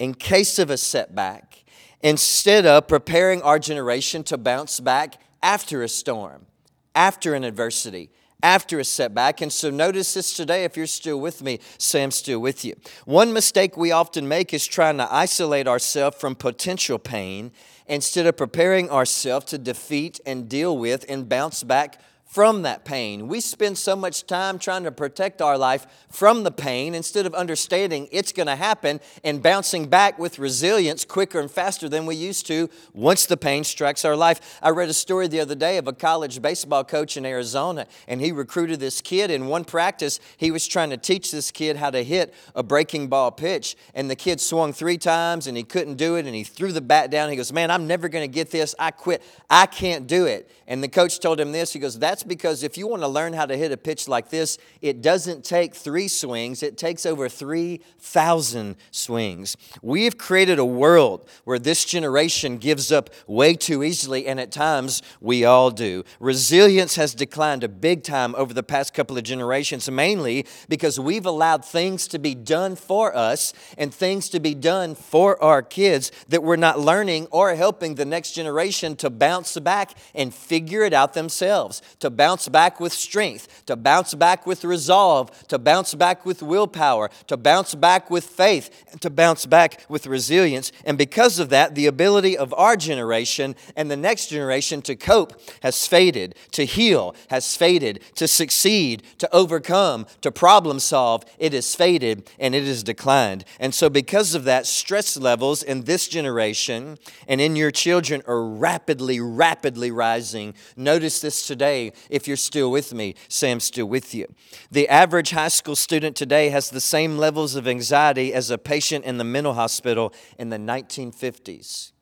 in 0.00 0.14
case 0.14 0.58
of 0.58 0.70
a 0.70 0.76
setback 0.76 1.64
instead 2.02 2.66
of 2.66 2.88
preparing 2.88 3.42
our 3.42 3.58
generation 3.58 4.22
to 4.24 4.38
bounce 4.38 4.80
back 4.80 5.20
after 5.42 5.82
a 5.82 5.88
storm, 5.88 6.46
after 6.94 7.34
an 7.34 7.44
adversity, 7.44 8.10
after 8.42 8.78
a 8.78 8.84
setback. 8.84 9.40
And 9.40 9.52
so 9.52 9.70
notice 9.70 10.14
this 10.14 10.36
today. 10.36 10.64
If 10.64 10.76
you're 10.76 10.86
still 10.86 11.20
with 11.20 11.42
me, 11.42 11.60
Sam's 11.78 12.14
still 12.14 12.38
with 12.38 12.64
you. 12.64 12.74
One 13.04 13.32
mistake 13.32 13.76
we 13.76 13.90
often 13.90 14.28
make 14.28 14.54
is 14.54 14.66
trying 14.66 14.98
to 14.98 15.12
isolate 15.12 15.66
ourselves 15.66 16.16
from 16.18 16.34
potential 16.34 16.98
pain 16.98 17.50
instead 17.86 18.26
of 18.26 18.36
preparing 18.36 18.90
ourselves 18.90 19.46
to 19.46 19.58
defeat 19.58 20.20
and 20.26 20.48
deal 20.48 20.76
with 20.76 21.04
and 21.08 21.28
bounce 21.28 21.62
back 21.62 22.00
from 22.28 22.60
that 22.60 22.84
pain. 22.84 23.26
We 23.26 23.40
spend 23.40 23.78
so 23.78 23.96
much 23.96 24.26
time 24.26 24.58
trying 24.58 24.84
to 24.84 24.92
protect 24.92 25.40
our 25.40 25.56
life 25.56 25.86
from 26.10 26.44
the 26.44 26.50
pain 26.50 26.94
instead 26.94 27.24
of 27.24 27.34
understanding 27.34 28.06
it's 28.12 28.32
going 28.32 28.48
to 28.48 28.54
happen 28.54 29.00
and 29.24 29.42
bouncing 29.42 29.86
back 29.88 30.18
with 30.18 30.38
resilience 30.38 31.06
quicker 31.06 31.40
and 31.40 31.50
faster 31.50 31.88
than 31.88 32.04
we 32.04 32.14
used 32.14 32.46
to 32.48 32.68
once 32.92 33.24
the 33.24 33.38
pain 33.38 33.64
strikes 33.64 34.04
our 34.04 34.14
life. 34.14 34.58
I 34.62 34.70
read 34.70 34.90
a 34.90 34.94
story 34.94 35.26
the 35.26 35.40
other 35.40 35.54
day 35.54 35.78
of 35.78 35.88
a 35.88 35.92
college 35.94 36.42
baseball 36.42 36.84
coach 36.84 37.16
in 37.16 37.24
Arizona, 37.24 37.86
and 38.06 38.20
he 38.20 38.30
recruited 38.30 38.78
this 38.78 39.00
kid. 39.00 39.30
In 39.30 39.46
one 39.46 39.64
practice, 39.64 40.20
he 40.36 40.50
was 40.50 40.66
trying 40.66 40.90
to 40.90 40.98
teach 40.98 41.30
this 41.30 41.50
kid 41.50 41.76
how 41.76 41.90
to 41.90 42.04
hit 42.04 42.34
a 42.54 42.62
breaking 42.62 43.08
ball 43.08 43.30
pitch, 43.30 43.74
and 43.94 44.10
the 44.10 44.16
kid 44.16 44.38
swung 44.38 44.74
three 44.74 44.98
times 44.98 45.46
and 45.46 45.56
he 45.56 45.64
couldn't 45.64 45.96
do 45.96 46.16
it, 46.16 46.26
and 46.26 46.34
he 46.34 46.44
threw 46.44 46.72
the 46.72 46.82
bat 46.82 47.10
down. 47.10 47.30
He 47.30 47.36
goes, 47.36 47.54
Man, 47.54 47.70
I'm 47.70 47.86
never 47.86 48.10
going 48.10 48.30
to 48.30 48.32
get 48.32 48.50
this. 48.50 48.74
I 48.78 48.90
quit. 48.90 49.22
I 49.48 49.64
can't 49.64 50.06
do 50.06 50.26
it. 50.26 50.50
And 50.66 50.82
the 50.82 50.88
coach 50.88 51.20
told 51.20 51.40
him 51.40 51.52
this. 51.52 51.72
He 51.72 51.78
goes, 51.78 51.98
That's 51.98 52.17
because 52.22 52.62
if 52.62 52.78
you 52.78 52.86
want 52.86 53.02
to 53.02 53.08
learn 53.08 53.32
how 53.32 53.46
to 53.46 53.56
hit 53.56 53.72
a 53.72 53.76
pitch 53.76 54.08
like 54.08 54.30
this, 54.30 54.58
it 54.80 55.02
doesn't 55.02 55.44
take 55.44 55.74
three 55.74 56.08
swings, 56.08 56.62
it 56.62 56.76
takes 56.78 57.04
over 57.04 57.28
3,000 57.28 58.76
swings. 58.90 59.56
We 59.82 60.04
have 60.04 60.16
created 60.16 60.58
a 60.58 60.64
world 60.64 61.28
where 61.44 61.58
this 61.58 61.84
generation 61.84 62.58
gives 62.58 62.92
up 62.92 63.10
way 63.26 63.54
too 63.54 63.82
easily, 63.82 64.26
and 64.26 64.38
at 64.38 64.52
times 64.52 65.02
we 65.20 65.44
all 65.44 65.70
do. 65.70 66.04
Resilience 66.20 66.96
has 66.96 67.14
declined 67.14 67.64
a 67.64 67.68
big 67.68 68.02
time 68.02 68.34
over 68.36 68.54
the 68.54 68.62
past 68.62 68.94
couple 68.94 69.18
of 69.18 69.24
generations, 69.24 69.90
mainly 69.90 70.46
because 70.68 71.00
we've 71.00 71.26
allowed 71.26 71.64
things 71.64 72.06
to 72.08 72.18
be 72.18 72.34
done 72.34 72.76
for 72.76 73.14
us 73.16 73.52
and 73.76 73.92
things 73.92 74.28
to 74.28 74.40
be 74.40 74.54
done 74.54 74.94
for 74.94 75.42
our 75.42 75.62
kids 75.62 76.12
that 76.28 76.42
we're 76.42 76.56
not 76.56 76.78
learning 76.78 77.26
or 77.30 77.54
helping 77.54 77.96
the 77.96 78.04
next 78.04 78.32
generation 78.32 78.96
to 78.96 79.10
bounce 79.10 79.58
back 79.58 79.92
and 80.14 80.32
figure 80.32 80.68
figure 80.68 80.82
it 80.82 80.92
out 80.92 81.14
themselves, 81.14 81.80
to 81.98 82.07
bounce 82.10 82.48
back 82.48 82.80
with 82.80 82.92
strength, 82.92 83.64
to 83.66 83.76
bounce 83.76 84.14
back 84.14 84.46
with 84.46 84.64
resolve, 84.64 85.46
to 85.48 85.58
bounce 85.58 85.94
back 85.94 86.24
with 86.24 86.42
willpower, 86.42 87.10
to 87.26 87.36
bounce 87.36 87.74
back 87.74 88.10
with 88.10 88.24
faith, 88.24 88.70
to 89.00 89.10
bounce 89.10 89.46
back 89.46 89.84
with 89.88 90.06
resilience. 90.06 90.72
And 90.84 90.98
because 90.98 91.38
of 91.38 91.48
that, 91.50 91.74
the 91.74 91.86
ability 91.86 92.36
of 92.36 92.54
our 92.54 92.76
generation 92.76 93.56
and 93.76 93.90
the 93.90 93.96
next 93.96 94.28
generation 94.28 94.82
to 94.82 94.96
cope 94.96 95.40
has 95.62 95.86
faded, 95.86 96.34
to 96.52 96.64
heal 96.64 97.14
has 97.30 97.56
faded, 97.56 98.00
to 98.16 98.28
succeed, 98.28 99.02
to 99.18 99.34
overcome, 99.34 100.06
to 100.20 100.30
problem 100.30 100.78
solve, 100.80 101.24
it 101.38 101.52
has 101.52 101.74
faded 101.74 102.28
and 102.38 102.54
it 102.54 102.64
has 102.64 102.82
declined. 102.82 103.44
And 103.58 103.74
so, 103.74 103.88
because 103.88 104.34
of 104.34 104.44
that, 104.44 104.66
stress 104.66 105.16
levels 105.16 105.62
in 105.62 105.84
this 105.84 106.08
generation 106.08 106.98
and 107.26 107.40
in 107.40 107.56
your 107.56 107.70
children 107.70 108.22
are 108.26 108.42
rapidly, 108.42 109.20
rapidly 109.20 109.90
rising 109.90 110.54
Notice 110.76 111.20
this 111.20 111.46
today. 111.46 111.92
If 112.10 112.26
you're 112.26 112.36
still 112.36 112.70
with 112.70 112.92
me, 112.94 113.14
I'm 113.42 113.60
still 113.60 113.86
with 113.86 114.14
you. 114.14 114.26
The 114.70 114.88
average 114.88 115.30
high 115.30 115.48
school 115.48 115.76
student 115.76 116.16
today 116.16 116.50
has 116.50 116.70
the 116.70 116.80
same 116.80 117.18
levels 117.18 117.54
of 117.54 117.66
anxiety 117.66 118.32
as 118.32 118.50
a 118.50 118.58
patient 118.58 119.04
in 119.04 119.18
the 119.18 119.24
mental 119.24 119.54
hospital 119.54 120.12
in 120.38 120.50
the 120.50 120.58
1950s. 120.58 121.92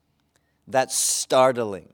That's 0.67 0.95
startling. 0.95 1.93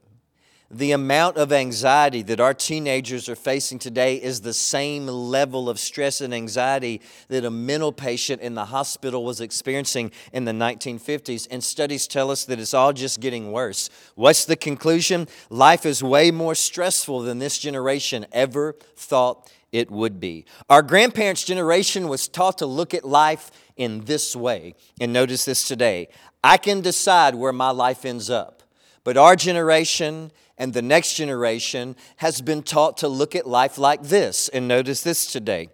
The 0.70 0.92
amount 0.92 1.36
of 1.36 1.52
anxiety 1.52 2.22
that 2.22 2.40
our 2.40 2.54
teenagers 2.54 3.28
are 3.28 3.36
facing 3.36 3.78
today 3.78 4.16
is 4.16 4.40
the 4.40 4.54
same 4.54 5.06
level 5.06 5.68
of 5.68 5.78
stress 5.78 6.20
and 6.20 6.34
anxiety 6.34 7.00
that 7.28 7.44
a 7.44 7.50
mental 7.50 7.92
patient 7.92 8.40
in 8.40 8.54
the 8.54 8.64
hospital 8.66 9.24
was 9.24 9.40
experiencing 9.40 10.10
in 10.32 10.44
the 10.44 10.52
1950s. 10.52 11.46
And 11.50 11.62
studies 11.62 12.06
tell 12.06 12.30
us 12.30 12.44
that 12.46 12.58
it's 12.58 12.74
all 12.74 12.92
just 12.92 13.20
getting 13.20 13.52
worse. 13.52 13.90
What's 14.14 14.44
the 14.44 14.56
conclusion? 14.56 15.28
Life 15.50 15.86
is 15.86 16.02
way 16.02 16.30
more 16.30 16.54
stressful 16.54 17.20
than 17.20 17.38
this 17.38 17.58
generation 17.58 18.26
ever 18.32 18.74
thought 18.96 19.50
it 19.70 19.90
would 19.90 20.20
be. 20.20 20.46
Our 20.70 20.82
grandparents' 20.82 21.44
generation 21.44 22.08
was 22.08 22.28
taught 22.28 22.58
to 22.58 22.66
look 22.66 22.94
at 22.94 23.04
life 23.04 23.50
in 23.76 24.04
this 24.04 24.34
way. 24.34 24.76
And 25.00 25.12
notice 25.12 25.44
this 25.44 25.66
today 25.66 26.08
I 26.42 26.56
can 26.56 26.80
decide 26.80 27.34
where 27.34 27.52
my 27.52 27.70
life 27.70 28.04
ends 28.04 28.30
up. 28.30 28.62
But 29.02 29.18
our 29.18 29.36
generation 29.36 30.32
and 30.58 30.72
the 30.72 30.82
next 30.82 31.14
generation 31.14 31.96
has 32.16 32.40
been 32.40 32.62
taught 32.62 32.96
to 32.98 33.08
look 33.08 33.34
at 33.34 33.46
life 33.46 33.78
like 33.78 34.02
this. 34.02 34.48
And 34.48 34.68
notice 34.68 35.02
this 35.02 35.30
today 35.30 35.68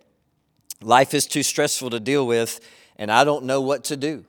life 0.83 1.13
is 1.15 1.27
too 1.27 1.43
stressful 1.43 1.91
to 1.91 2.01
deal 2.01 2.27
with, 2.27 2.61
and 2.97 3.11
I 3.11 3.25
don't 3.25 3.45
know 3.45 3.61
what 3.61 3.85
to 3.85 3.97
do. 3.97 4.25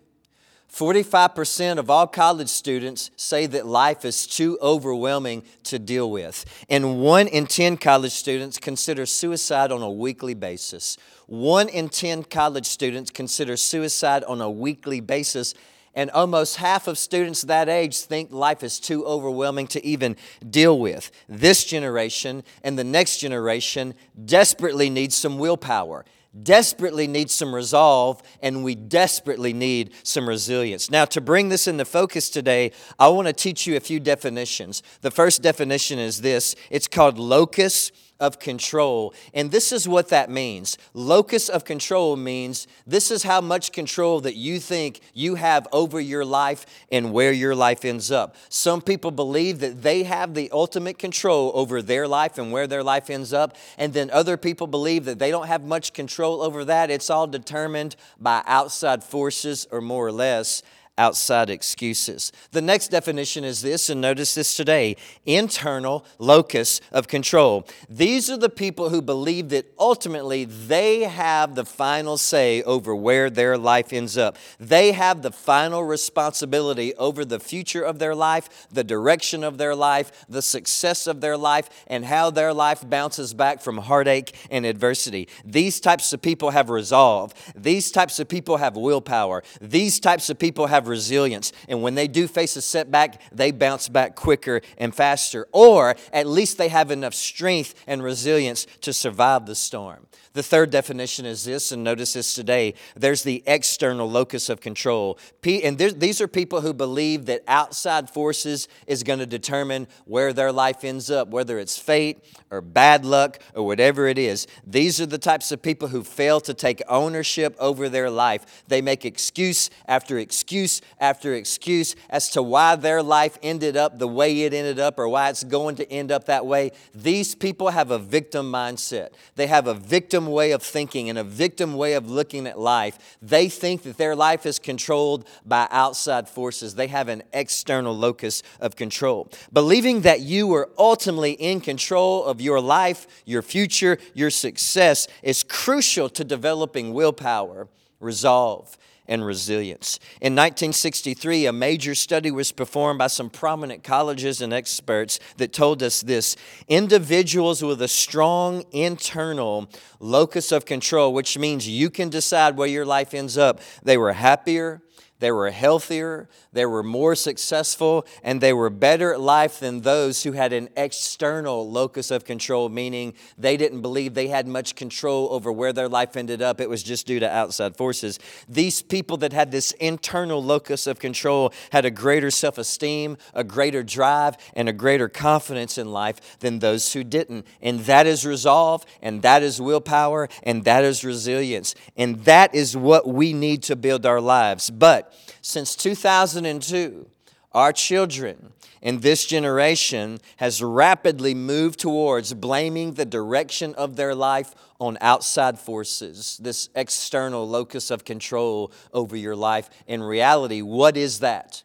45% 0.71 1.79
of 1.79 1.89
all 1.89 2.07
college 2.07 2.47
students 2.47 3.11
say 3.17 3.45
that 3.45 3.67
life 3.67 4.05
is 4.05 4.25
too 4.25 4.57
overwhelming 4.61 5.43
to 5.63 5.77
deal 5.77 6.09
with. 6.09 6.45
And 6.69 7.01
one 7.01 7.27
in 7.27 7.45
10 7.45 7.75
college 7.75 8.13
students 8.13 8.57
consider 8.57 9.05
suicide 9.05 9.73
on 9.73 9.81
a 9.81 9.91
weekly 9.91 10.33
basis. 10.33 10.97
One 11.27 11.67
in 11.67 11.89
10 11.89 12.23
college 12.23 12.67
students 12.67 13.11
consider 13.11 13.57
suicide 13.57 14.23
on 14.23 14.39
a 14.39 14.49
weekly 14.49 15.01
basis 15.01 15.53
and 15.93 16.09
almost 16.11 16.57
half 16.57 16.87
of 16.87 16.97
students 16.97 17.41
that 17.43 17.69
age 17.69 17.97
think 17.97 18.31
life 18.31 18.63
is 18.63 18.79
too 18.79 19.05
overwhelming 19.05 19.67
to 19.67 19.85
even 19.85 20.15
deal 20.49 20.79
with. 20.79 21.11
This 21.27 21.63
generation 21.63 22.43
and 22.63 22.77
the 22.77 22.83
next 22.83 23.17
generation 23.17 23.93
desperately 24.25 24.89
need 24.89 25.11
some 25.11 25.37
willpower, 25.37 26.05
desperately 26.43 27.07
need 27.07 27.29
some 27.29 27.53
resolve, 27.53 28.21
and 28.41 28.63
we 28.63 28.75
desperately 28.75 29.53
need 29.53 29.91
some 30.03 30.27
resilience. 30.27 30.89
Now, 30.89 31.05
to 31.05 31.19
bring 31.19 31.49
this 31.49 31.67
into 31.67 31.85
focus 31.85 32.29
today, 32.29 32.71
I 32.97 33.09
want 33.09 33.27
to 33.27 33.33
teach 33.33 33.67
you 33.67 33.75
a 33.75 33.81
few 33.81 33.99
definitions. 33.99 34.81
The 35.01 35.11
first 35.11 35.41
definition 35.41 35.99
is 35.99 36.21
this 36.21 36.55
it's 36.69 36.87
called 36.87 37.19
locus 37.19 37.91
of 38.21 38.39
control. 38.39 39.13
And 39.33 39.51
this 39.51 39.73
is 39.73 39.87
what 39.87 40.07
that 40.09 40.29
means. 40.29 40.77
Locus 40.93 41.49
of 41.49 41.65
control 41.65 42.15
means 42.15 42.67
this 42.87 43.11
is 43.11 43.23
how 43.23 43.41
much 43.41 43.73
control 43.73 44.21
that 44.21 44.35
you 44.35 44.59
think 44.59 45.01
you 45.13 45.35
have 45.35 45.67
over 45.73 45.99
your 45.99 46.23
life 46.23 46.65
and 46.91 47.11
where 47.11 47.33
your 47.33 47.55
life 47.55 47.83
ends 47.83 48.11
up. 48.11 48.35
Some 48.47 48.81
people 48.81 49.11
believe 49.11 49.59
that 49.59 49.81
they 49.81 50.03
have 50.03 50.35
the 50.35 50.49
ultimate 50.51 50.99
control 50.99 51.51
over 51.55 51.81
their 51.81 52.07
life 52.07 52.37
and 52.37 52.51
where 52.51 52.67
their 52.67 52.83
life 52.83 53.09
ends 53.09 53.33
up. 53.33 53.57
And 53.77 53.93
then 53.93 54.09
other 54.11 54.37
people 54.37 54.67
believe 54.67 55.05
that 55.05 55.19
they 55.19 55.31
don't 55.31 55.47
have 55.47 55.63
much 55.63 55.91
control 55.91 56.41
over 56.41 56.63
that. 56.65 56.91
It's 56.91 57.09
all 57.09 57.27
determined 57.27 57.95
by 58.19 58.43
outside 58.45 59.03
forces 59.03 59.67
or 59.71 59.81
more 59.81 60.05
or 60.05 60.11
less 60.11 60.61
outside 61.01 61.49
excuses. 61.49 62.31
The 62.51 62.61
next 62.61 62.89
definition 62.89 63.43
is 63.43 63.63
this, 63.63 63.89
and 63.89 63.99
notice 63.99 64.35
this 64.35 64.55
today 64.55 64.97
internal 65.25 66.05
locus 66.19 66.79
of 66.91 67.07
control. 67.07 67.67
These 67.89 68.29
are 68.29 68.37
the 68.37 68.49
people 68.49 68.89
who 68.89 69.01
believe 69.01 69.49
that 69.49 69.65
ultimately 69.79 70.45
they 70.45 71.01
have 71.01 71.55
the 71.55 71.65
final 71.65 72.17
say 72.17 72.61
over 72.61 72.95
where 72.95 73.31
their 73.31 73.57
life 73.57 73.91
ends 73.91 74.15
up. 74.15 74.37
They 74.59 74.91
have 74.91 75.23
the 75.23 75.31
final 75.31 75.83
responsibility 75.83 76.93
over 76.95 77.25
the 77.25 77.39
future 77.39 77.81
of 77.81 77.97
their 77.97 78.13
life, 78.13 78.67
the 78.71 78.83
direction 78.83 79.43
of 79.43 79.57
their 79.57 79.73
life, 79.73 80.11
the 80.29 80.43
success 80.43 81.07
of 81.07 81.19
their 81.19 81.35
life, 81.35 81.67
and 81.87 82.05
how 82.05 82.29
their 82.29 82.53
life 82.53 82.87
bounces 82.87 83.33
back 83.33 83.59
from 83.59 83.79
heartache 83.79 84.35
and 84.51 84.67
adversity. 84.67 85.27
These 85.43 85.79
types 85.79 86.13
of 86.13 86.21
people 86.21 86.51
have 86.51 86.69
resolve. 86.69 87.33
These 87.55 87.89
types 87.89 88.19
of 88.19 88.27
people 88.27 88.57
have 88.57 88.75
willpower. 88.75 89.41
These 89.59 89.99
types 89.99 90.29
of 90.29 90.37
people 90.37 90.67
have 90.67 90.90
resilience. 90.91 91.51
And 91.67 91.81
when 91.81 91.95
they 91.95 92.07
do 92.07 92.27
face 92.27 92.55
a 92.55 92.61
setback, 92.61 93.19
they 93.31 93.49
bounce 93.51 93.89
back 93.89 94.15
quicker 94.15 94.61
and 94.77 94.93
faster. 94.93 95.47
Or 95.51 95.95
at 96.13 96.27
least 96.27 96.59
they 96.59 96.67
have 96.67 96.91
enough 96.91 97.15
strength 97.15 97.73
and 97.87 98.03
resilience 98.03 98.67
to 98.81 98.93
survive 98.93 99.47
the 99.47 99.55
storm. 99.55 100.05
The 100.33 100.43
third 100.43 100.69
definition 100.69 101.25
is 101.25 101.43
this, 101.43 101.73
and 101.73 101.83
notice 101.83 102.13
this 102.13 102.33
today 102.33 102.75
there's 102.95 103.23
the 103.23 103.43
external 103.45 104.09
locus 104.09 104.47
of 104.47 104.61
control. 104.61 105.19
And 105.43 105.77
these 105.77 106.21
are 106.21 106.27
people 106.27 106.61
who 106.61 106.73
believe 106.73 107.25
that 107.25 107.43
outside 107.47 108.09
forces 108.09 108.69
is 108.87 109.03
going 109.03 109.19
to 109.19 109.25
determine 109.25 109.87
where 110.05 110.31
their 110.31 110.53
life 110.53 110.85
ends 110.85 111.11
up, 111.11 111.27
whether 111.27 111.59
it's 111.59 111.77
fate 111.77 112.23
or 112.49 112.61
bad 112.61 113.03
luck 113.03 113.39
or 113.55 113.65
whatever 113.65 114.07
it 114.07 114.17
is. 114.17 114.47
These 114.65 115.01
are 115.01 115.05
the 115.05 115.17
types 115.17 115.51
of 115.51 115.61
people 115.61 115.89
who 115.89 116.01
fail 116.01 116.39
to 116.41 116.53
take 116.53 116.81
ownership 116.87 117.53
over 117.59 117.89
their 117.89 118.09
life. 118.09 118.63
They 118.69 118.81
make 118.81 119.03
excuse 119.03 119.69
after 119.85 120.17
excuse 120.17 120.70
after 120.99 121.33
excuse 121.33 121.95
as 122.09 122.29
to 122.29 122.43
why 122.43 122.75
their 122.75 123.01
life 123.01 123.37
ended 123.41 123.75
up 123.75 123.97
the 123.97 124.07
way 124.07 124.43
it 124.43 124.53
ended 124.53 124.79
up 124.79 124.99
or 124.99 125.09
why 125.09 125.29
it's 125.29 125.43
going 125.43 125.75
to 125.75 125.91
end 125.91 126.11
up 126.11 126.25
that 126.25 126.45
way. 126.45 126.71
These 126.93 127.35
people 127.35 127.71
have 127.71 127.91
a 127.91 127.99
victim 127.99 128.51
mindset. 128.51 129.09
They 129.35 129.47
have 129.47 129.67
a 129.67 129.73
victim 129.73 130.21
victim 130.21 130.33
way 130.33 130.51
of 130.51 130.61
thinking 130.61 131.09
and 131.09 131.17
a 131.17 131.23
victim 131.23 131.73
way 131.73 131.93
of 131.93 132.09
looking 132.09 132.45
at 132.45 132.59
life. 132.59 133.17
They 133.21 133.47
think 133.47 133.83
that 133.83 133.97
their 133.97 134.15
life 134.15 134.45
is 134.45 134.59
controlled 134.59 135.25
by 135.45 135.67
outside 135.71 136.27
forces. 136.27 136.75
They 136.75 136.87
have 136.87 137.07
an 137.07 137.23
external 137.31 137.95
locus 137.95 138.43
of 138.59 138.75
control. 138.75 139.29
Believing 139.53 140.01
that 140.01 140.19
you 140.19 140.53
are 140.53 140.69
ultimately 140.77 141.31
in 141.31 141.61
control 141.61 142.25
of 142.25 142.41
your 142.41 142.59
life, 142.59 143.07
your 143.25 143.41
future, 143.41 143.97
your 144.13 144.29
success 144.29 145.07
is 145.23 145.43
crucial 145.43 146.09
to 146.09 146.23
developing 146.23 146.93
willpower, 146.93 147.67
resolve, 147.99 148.77
and 149.11 149.25
resilience. 149.25 149.99
In 150.21 150.33
1963, 150.33 151.45
a 151.45 151.51
major 151.51 151.93
study 151.93 152.31
was 152.31 152.53
performed 152.53 152.97
by 152.97 153.07
some 153.07 153.29
prominent 153.29 153.83
colleges 153.83 154.39
and 154.39 154.53
experts 154.53 155.19
that 155.35 155.51
told 155.51 155.83
us 155.83 156.01
this 156.01 156.37
individuals 156.69 157.61
with 157.61 157.81
a 157.81 157.89
strong 157.89 158.63
internal 158.71 159.69
locus 159.99 160.53
of 160.53 160.63
control, 160.63 161.13
which 161.13 161.37
means 161.37 161.67
you 161.67 161.89
can 161.89 162.09
decide 162.09 162.55
where 162.55 162.69
your 162.69 162.85
life 162.85 163.13
ends 163.13 163.37
up, 163.37 163.59
they 163.83 163.97
were 163.97 164.13
happier, 164.13 164.81
they 165.21 165.31
were 165.31 165.51
healthier, 165.51 166.27
they 166.51 166.65
were 166.65 166.81
more 166.81 167.13
successful, 167.13 168.07
and 168.23 168.41
they 168.41 168.53
were 168.53 168.71
better 168.71 169.13
at 169.13 169.21
life 169.21 169.59
than 169.59 169.81
those 169.81 170.23
who 170.23 170.31
had 170.31 170.51
an 170.51 170.67
external 170.75 171.69
locus 171.69 172.09
of 172.09 172.25
control, 172.25 172.69
meaning 172.69 173.13
they 173.37 173.55
didn't 173.55 173.81
believe 173.83 174.15
they 174.15 174.29
had 174.29 174.47
much 174.47 174.73
control 174.73 175.27
over 175.29 175.51
where 175.51 175.73
their 175.73 175.87
life 175.87 176.17
ended 176.17 176.41
up. 176.41 176.59
It 176.59 176.71
was 176.71 176.81
just 176.81 177.05
due 177.05 177.19
to 177.19 177.29
outside 177.31 177.77
forces. 177.77 178.17
These 178.49 178.81
people 178.81 179.15
that 179.17 179.31
had 179.31 179.51
this 179.51 179.73
internal 179.73 180.43
locus 180.43 180.87
of 180.87 180.97
control 180.97 181.53
had 181.71 181.85
a 181.85 181.91
greater 181.91 182.31
self 182.31 182.57
esteem, 182.57 183.15
a 183.35 183.43
greater 183.43 183.83
drive, 183.83 184.37
and 184.55 184.67
a 184.67 184.73
greater 184.73 185.07
confidence 185.07 185.77
in 185.77 185.91
life 185.91 186.39
than 186.39 186.59
those 186.59 186.93
who 186.93 187.03
didn't. 187.03 187.45
And 187.61 187.81
that 187.81 188.07
is 188.07 188.25
resolve, 188.25 188.87
and 189.03 189.21
that 189.21 189.43
is 189.43 189.61
willpower, 189.61 190.29
and 190.41 190.63
that 190.63 190.83
is 190.83 191.05
resilience. 191.05 191.75
And 191.95 192.25
that 192.25 192.55
is 192.55 192.75
what 192.75 193.07
we 193.07 193.33
need 193.33 193.61
to 193.63 193.75
build 193.75 194.07
our 194.07 194.19
lives. 194.19 194.71
But 194.71 195.10
since 195.41 195.75
2002, 195.75 197.07
our 197.53 197.73
children 197.73 198.53
in 198.81 199.01
this 199.01 199.25
generation 199.25 200.19
has 200.37 200.63
rapidly 200.63 201.35
moved 201.35 201.79
towards 201.79 202.33
blaming 202.33 202.93
the 202.93 203.05
direction 203.05 203.75
of 203.75 203.95
their 203.95 204.15
life 204.15 204.55
on 204.79 204.97
outside 205.01 205.59
forces, 205.59 206.39
this 206.41 206.69
external 206.75 207.47
locus 207.47 207.91
of 207.91 208.05
control 208.05 208.71
over 208.93 209.15
your 209.15 209.35
life. 209.35 209.69
In 209.85 210.01
reality, 210.01 210.61
what 210.61 210.97
is 210.97 211.19
that? 211.19 211.63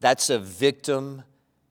That's 0.00 0.30
a 0.30 0.38
victim 0.38 1.22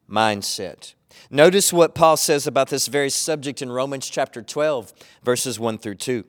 mindset. 0.10 0.94
Notice 1.30 1.74
what 1.74 1.94
Paul 1.94 2.18
says 2.18 2.48
about 2.48 2.70
this 2.70 2.88
very 2.88 3.10
subject 3.10 3.62
in 3.62 3.72
Romans 3.72 4.10
chapter 4.10 4.42
12, 4.42 4.94
verses 5.24 5.60
1 5.60 5.78
through 5.78 5.96
2. 5.96 6.24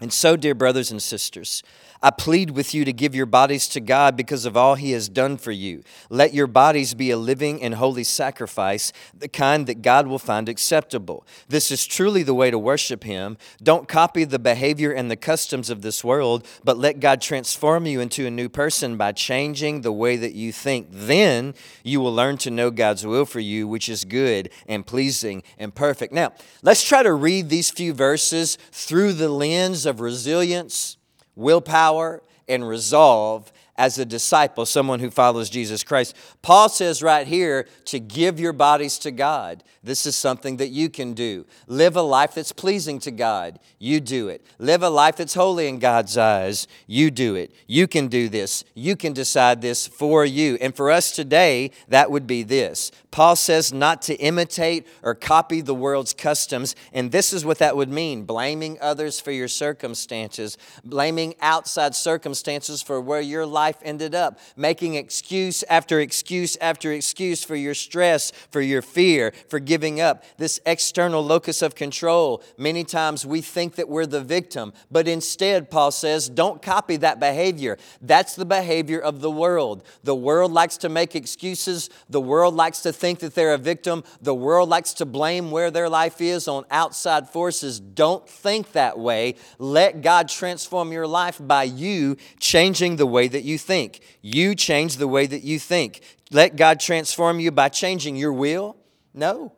And 0.00 0.12
so, 0.12 0.36
dear 0.36 0.54
brothers 0.54 0.90
and 0.90 1.02
sisters, 1.02 1.62
I 2.00 2.10
plead 2.10 2.50
with 2.50 2.74
you 2.74 2.84
to 2.84 2.92
give 2.92 3.14
your 3.14 3.26
bodies 3.26 3.66
to 3.68 3.80
God 3.80 4.16
because 4.16 4.44
of 4.44 4.56
all 4.56 4.76
He 4.76 4.92
has 4.92 5.08
done 5.08 5.36
for 5.36 5.50
you. 5.50 5.82
Let 6.08 6.32
your 6.32 6.46
bodies 6.46 6.94
be 6.94 7.10
a 7.10 7.16
living 7.16 7.60
and 7.60 7.74
holy 7.74 8.04
sacrifice, 8.04 8.92
the 9.16 9.26
kind 9.26 9.66
that 9.66 9.82
God 9.82 10.06
will 10.06 10.20
find 10.20 10.48
acceptable. 10.48 11.26
This 11.48 11.72
is 11.72 11.86
truly 11.86 12.22
the 12.22 12.34
way 12.34 12.52
to 12.52 12.58
worship 12.58 13.02
Him. 13.02 13.36
Don't 13.60 13.88
copy 13.88 14.22
the 14.22 14.38
behavior 14.38 14.92
and 14.92 15.10
the 15.10 15.16
customs 15.16 15.70
of 15.70 15.82
this 15.82 16.04
world, 16.04 16.46
but 16.62 16.78
let 16.78 17.00
God 17.00 17.20
transform 17.20 17.84
you 17.86 18.00
into 18.00 18.26
a 18.26 18.30
new 18.30 18.48
person 18.48 18.96
by 18.96 19.10
changing 19.10 19.80
the 19.80 19.92
way 19.92 20.16
that 20.16 20.34
you 20.34 20.52
think. 20.52 20.88
Then 20.92 21.52
you 21.82 22.00
will 22.00 22.14
learn 22.14 22.38
to 22.38 22.50
know 22.50 22.70
God's 22.70 23.04
will 23.04 23.24
for 23.24 23.40
you, 23.40 23.66
which 23.66 23.88
is 23.88 24.04
good 24.04 24.50
and 24.68 24.86
pleasing 24.86 25.42
and 25.58 25.74
perfect. 25.74 26.12
Now, 26.12 26.32
let's 26.62 26.84
try 26.84 27.02
to 27.02 27.12
read 27.12 27.48
these 27.48 27.70
few 27.70 27.92
verses 27.92 28.56
through 28.70 29.14
the 29.14 29.28
lens 29.28 29.84
of 29.84 30.00
resilience 30.00 30.97
willpower, 31.38 32.22
and 32.48 32.68
resolve 32.68 33.52
as 33.78 33.96
a 33.96 34.04
disciple, 34.04 34.66
someone 34.66 34.98
who 34.98 35.10
follows 35.10 35.48
Jesus 35.48 35.84
Christ. 35.84 36.14
Paul 36.42 36.68
says 36.68 37.02
right 37.02 37.26
here 37.26 37.66
to 37.86 38.00
give 38.00 38.40
your 38.40 38.52
bodies 38.52 38.98
to 38.98 39.12
God. 39.12 39.62
This 39.84 40.04
is 40.04 40.16
something 40.16 40.56
that 40.56 40.68
you 40.68 40.90
can 40.90 41.14
do. 41.14 41.46
Live 41.68 41.96
a 41.96 42.02
life 42.02 42.34
that's 42.34 42.52
pleasing 42.52 42.98
to 43.00 43.12
God. 43.12 43.60
You 43.78 44.00
do 44.00 44.28
it. 44.28 44.44
Live 44.58 44.82
a 44.82 44.90
life 44.90 45.16
that's 45.16 45.34
holy 45.34 45.68
in 45.68 45.78
God's 45.78 46.18
eyes. 46.18 46.66
You 46.88 47.12
do 47.12 47.36
it. 47.36 47.54
You 47.68 47.86
can 47.86 48.08
do 48.08 48.28
this. 48.28 48.64
You 48.74 48.96
can 48.96 49.12
decide 49.12 49.62
this 49.62 49.86
for 49.86 50.24
you. 50.24 50.58
And 50.60 50.74
for 50.74 50.90
us 50.90 51.12
today, 51.12 51.70
that 51.86 52.10
would 52.10 52.26
be 52.26 52.42
this. 52.42 52.90
Paul 53.10 53.36
says 53.36 53.72
not 53.72 54.02
to 54.02 54.16
imitate 54.16 54.86
or 55.02 55.14
copy 55.14 55.60
the 55.60 55.74
world's 55.74 56.12
customs. 56.12 56.74
And 56.92 57.12
this 57.12 57.32
is 57.32 57.44
what 57.44 57.58
that 57.58 57.76
would 57.76 57.88
mean 57.88 58.24
blaming 58.24 58.76
others 58.80 59.20
for 59.20 59.30
your 59.30 59.48
circumstances, 59.48 60.58
blaming 60.84 61.34
outside 61.40 61.94
circumstances 61.94 62.82
for 62.82 63.00
where 63.00 63.20
your 63.20 63.46
life 63.46 63.67
ended 63.82 64.14
up, 64.14 64.38
making 64.56 64.94
excuse 64.94 65.62
after 65.68 66.00
excuse 66.00 66.56
after 66.60 66.92
excuse 66.92 67.44
for 67.44 67.56
your 67.56 67.74
stress, 67.74 68.30
for 68.50 68.60
your 68.60 68.82
fear, 68.82 69.32
for 69.48 69.58
giving 69.58 70.00
up, 70.00 70.24
this 70.36 70.60
external 70.66 71.24
locus 71.24 71.62
of 71.62 71.74
control. 71.74 72.42
Many 72.56 72.84
times 72.84 73.26
we 73.26 73.40
think 73.40 73.74
that 73.76 73.88
we're 73.88 74.06
the 74.06 74.20
victim, 74.20 74.72
but 74.90 75.08
instead, 75.08 75.70
Paul 75.70 75.90
says, 75.90 76.28
don't 76.28 76.62
copy 76.62 76.96
that 76.98 77.20
behavior. 77.20 77.78
That's 78.00 78.34
the 78.36 78.44
behavior 78.44 79.00
of 79.00 79.20
the 79.20 79.30
world. 79.30 79.84
The 80.04 80.14
world 80.14 80.52
likes 80.52 80.76
to 80.78 80.88
make 80.88 81.14
excuses, 81.14 81.90
the 82.08 82.20
world 82.20 82.54
likes 82.54 82.80
to 82.82 82.92
think 82.92 83.18
that 83.20 83.34
they're 83.34 83.54
a 83.54 83.58
victim, 83.58 84.04
the 84.20 84.34
world 84.34 84.68
likes 84.68 84.94
to 84.94 85.06
blame 85.06 85.50
where 85.50 85.70
their 85.70 85.88
life 85.88 86.20
is 86.20 86.48
on 86.48 86.64
outside 86.70 87.28
forces. 87.28 87.80
Don't 87.80 88.28
think 88.28 88.72
that 88.72 88.98
way. 88.98 89.34
Let 89.58 90.02
God 90.02 90.28
transform 90.28 90.92
your 90.92 91.06
life 91.06 91.40
by 91.40 91.64
you 91.64 92.16
changing 92.38 92.96
the 92.96 93.06
way 93.06 93.28
that 93.28 93.44
you 93.44 93.57
think. 93.58 94.00
You 94.22 94.54
change 94.54 94.96
the 94.96 95.08
way 95.08 95.26
that 95.26 95.42
you 95.42 95.58
think. 95.58 96.02
Let 96.30 96.56
God 96.56 96.80
transform 96.80 97.40
you 97.40 97.50
by 97.50 97.68
changing 97.68 98.16
your 98.16 98.32
will? 98.32 98.76
No. 99.12 99.52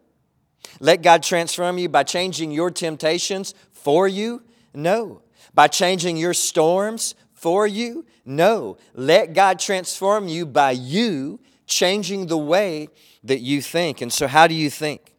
Let 0.80 1.02
God 1.02 1.22
transform 1.22 1.78
you 1.78 1.88
by 1.88 2.02
changing 2.02 2.50
your 2.52 2.70
temptations 2.70 3.54
for 3.72 4.06
you? 4.08 4.42
No. 4.74 5.22
By 5.54 5.68
changing 5.68 6.16
your 6.16 6.34
storms 6.34 7.14
for 7.32 7.66
you? 7.66 8.06
No. 8.24 8.76
Let 8.94 9.32
God 9.32 9.58
transform 9.58 10.28
you 10.28 10.46
by 10.46 10.72
you 10.72 11.40
changing 11.66 12.26
the 12.26 12.38
way 12.38 12.88
that 13.24 13.40
you 13.40 13.62
think. 13.62 14.00
And 14.00 14.12
so, 14.12 14.26
how 14.26 14.46
do 14.46 14.54
you 14.54 14.70
think? 14.70 15.14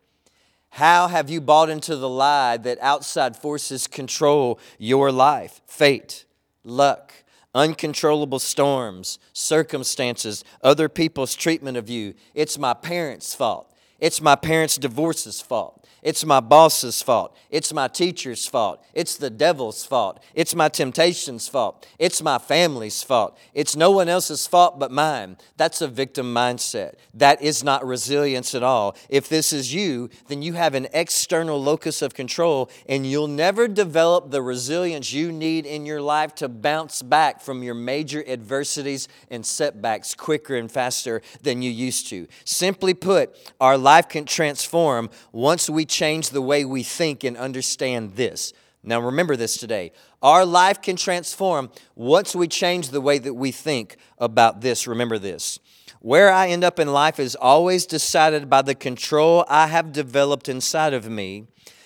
How 0.70 1.08
have 1.08 1.30
you 1.30 1.42
bought 1.42 1.70
into 1.70 1.98
the 1.98 2.08
lie 2.08 2.56
that 2.58 2.78
outside 2.82 3.36
forces 3.36 3.88
control 3.88 4.58
your 4.78 5.12
life? 5.12 5.60
Fate, 5.68 6.26
luck, 6.64 7.14
uncontrollable 7.54 8.40
storms, 8.40 9.20
circumstances, 9.34 10.44
other 10.64 10.88
people's 10.90 11.36
treatment 11.36 11.78
of 11.78 11.90
you. 11.90 12.14
It's 12.34 12.58
my 12.58 12.74
parents' 12.74 13.36
fault. 13.36 13.74
It's 14.00 14.22
my 14.22 14.36
parents' 14.36 14.78
divorce's 14.78 15.42
fault. 15.42 15.81
It's 16.02 16.26
my 16.26 16.40
boss's 16.40 17.02
fault. 17.02 17.36
It's 17.52 17.72
my 17.72 17.88
teacher's 17.88 18.48
fault. 18.48 18.84
It's 18.94 19.16
the 19.18 19.30
devil's 19.30 19.86
fault. 19.86 20.24
It's 20.34 20.56
my 20.56 20.68
temptation's 20.68 21.48
fault. 21.48 21.86
It's 22.00 22.24
my 22.24 22.40
family's 22.40 23.04
fault. 23.04 23.38
It's 23.54 23.76
no 23.76 23.92
one 23.92 24.10
else's 24.10 24.48
fault 24.48 24.80
but 24.80 24.92
mine. 24.92 25.38
That's 25.58 25.80
a 25.82 25.88
victim 25.88 26.34
mindset. 26.34 26.96
That 27.14 27.42
is 27.42 27.64
not 27.64 27.86
resilience 27.86 28.56
at 28.56 28.64
all. 28.64 28.96
If 29.10 29.30
this 29.30 29.54
is 29.54 29.74
you, 29.74 30.10
then 30.28 30.42
you 30.42 30.54
have 30.54 30.74
an 30.74 30.88
external 30.92 31.62
locus 31.62 32.02
of 32.02 32.16
control 32.16 32.72
and 32.90 33.06
you'll 33.06 33.28
never 33.28 33.68
develop 33.68 34.32
the 34.32 34.42
resilience 34.42 35.14
you 35.14 35.32
need 35.32 35.68
in 35.68 35.86
your 35.86 36.02
life 36.02 36.34
to 36.36 36.50
bounce 36.50 37.04
back 37.04 37.42
from 37.42 37.62
your 37.62 37.76
major 37.76 38.24
adversities 38.28 39.08
and 39.30 39.46
setbacks 39.46 40.16
quicker 40.16 40.56
and 40.56 40.72
faster 40.72 41.22
than 41.44 41.62
you 41.62 41.70
used 41.70 42.08
to. 42.08 42.28
Simply 42.44 42.96
put, 42.96 43.36
our 43.60 43.78
life 43.78 44.10
can 44.10 44.26
transform 44.26 45.10
once 45.32 45.70
we 45.70 45.86
change 45.92 46.30
the 46.30 46.42
way 46.42 46.66
we 46.66 46.82
think 46.82 47.24
and 47.24 47.38
understand 47.38 48.16
this. 48.16 48.54
Now, 48.84 49.00
remember 49.00 49.36
this 49.36 49.58
today. 49.58 49.92
Our 50.24 50.44
life 50.46 50.82
can 50.82 50.96
transform 50.96 51.70
once 51.96 52.36
we 52.36 52.48
change 52.48 52.90
the 52.90 53.02
way 53.02 53.20
that 53.20 53.36
we 53.36 53.52
think 53.52 53.98
about 54.18 54.62
this. 54.62 54.88
Remember 54.88 55.20
this. 55.20 55.60
Where 56.00 56.32
I 56.32 56.48
end 56.48 56.64
up 56.64 56.80
in 56.80 56.92
life 56.92 57.20
is 57.20 57.36
always 57.36 57.86
decided 57.86 58.50
by 58.50 58.64
the 58.64 58.74
control 58.74 59.46
I 59.48 59.68
have 59.68 59.92
developed 59.92 60.50
inside 60.50 60.94
of 60.94 61.08
me, 61.08 61.46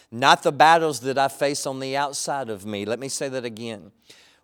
not 0.09 0.43
the 0.43 0.53
battles 0.53 1.01
that 1.01 1.17
I 1.17 1.27
face 1.27 1.65
on 1.65 1.81
the 1.81 1.97
outside 1.97 2.49
of 2.49 2.65
me. 2.65 2.85
Let 2.85 2.99
me 2.99 3.09
say 3.09 3.27
that 3.27 3.43
again. 3.43 3.91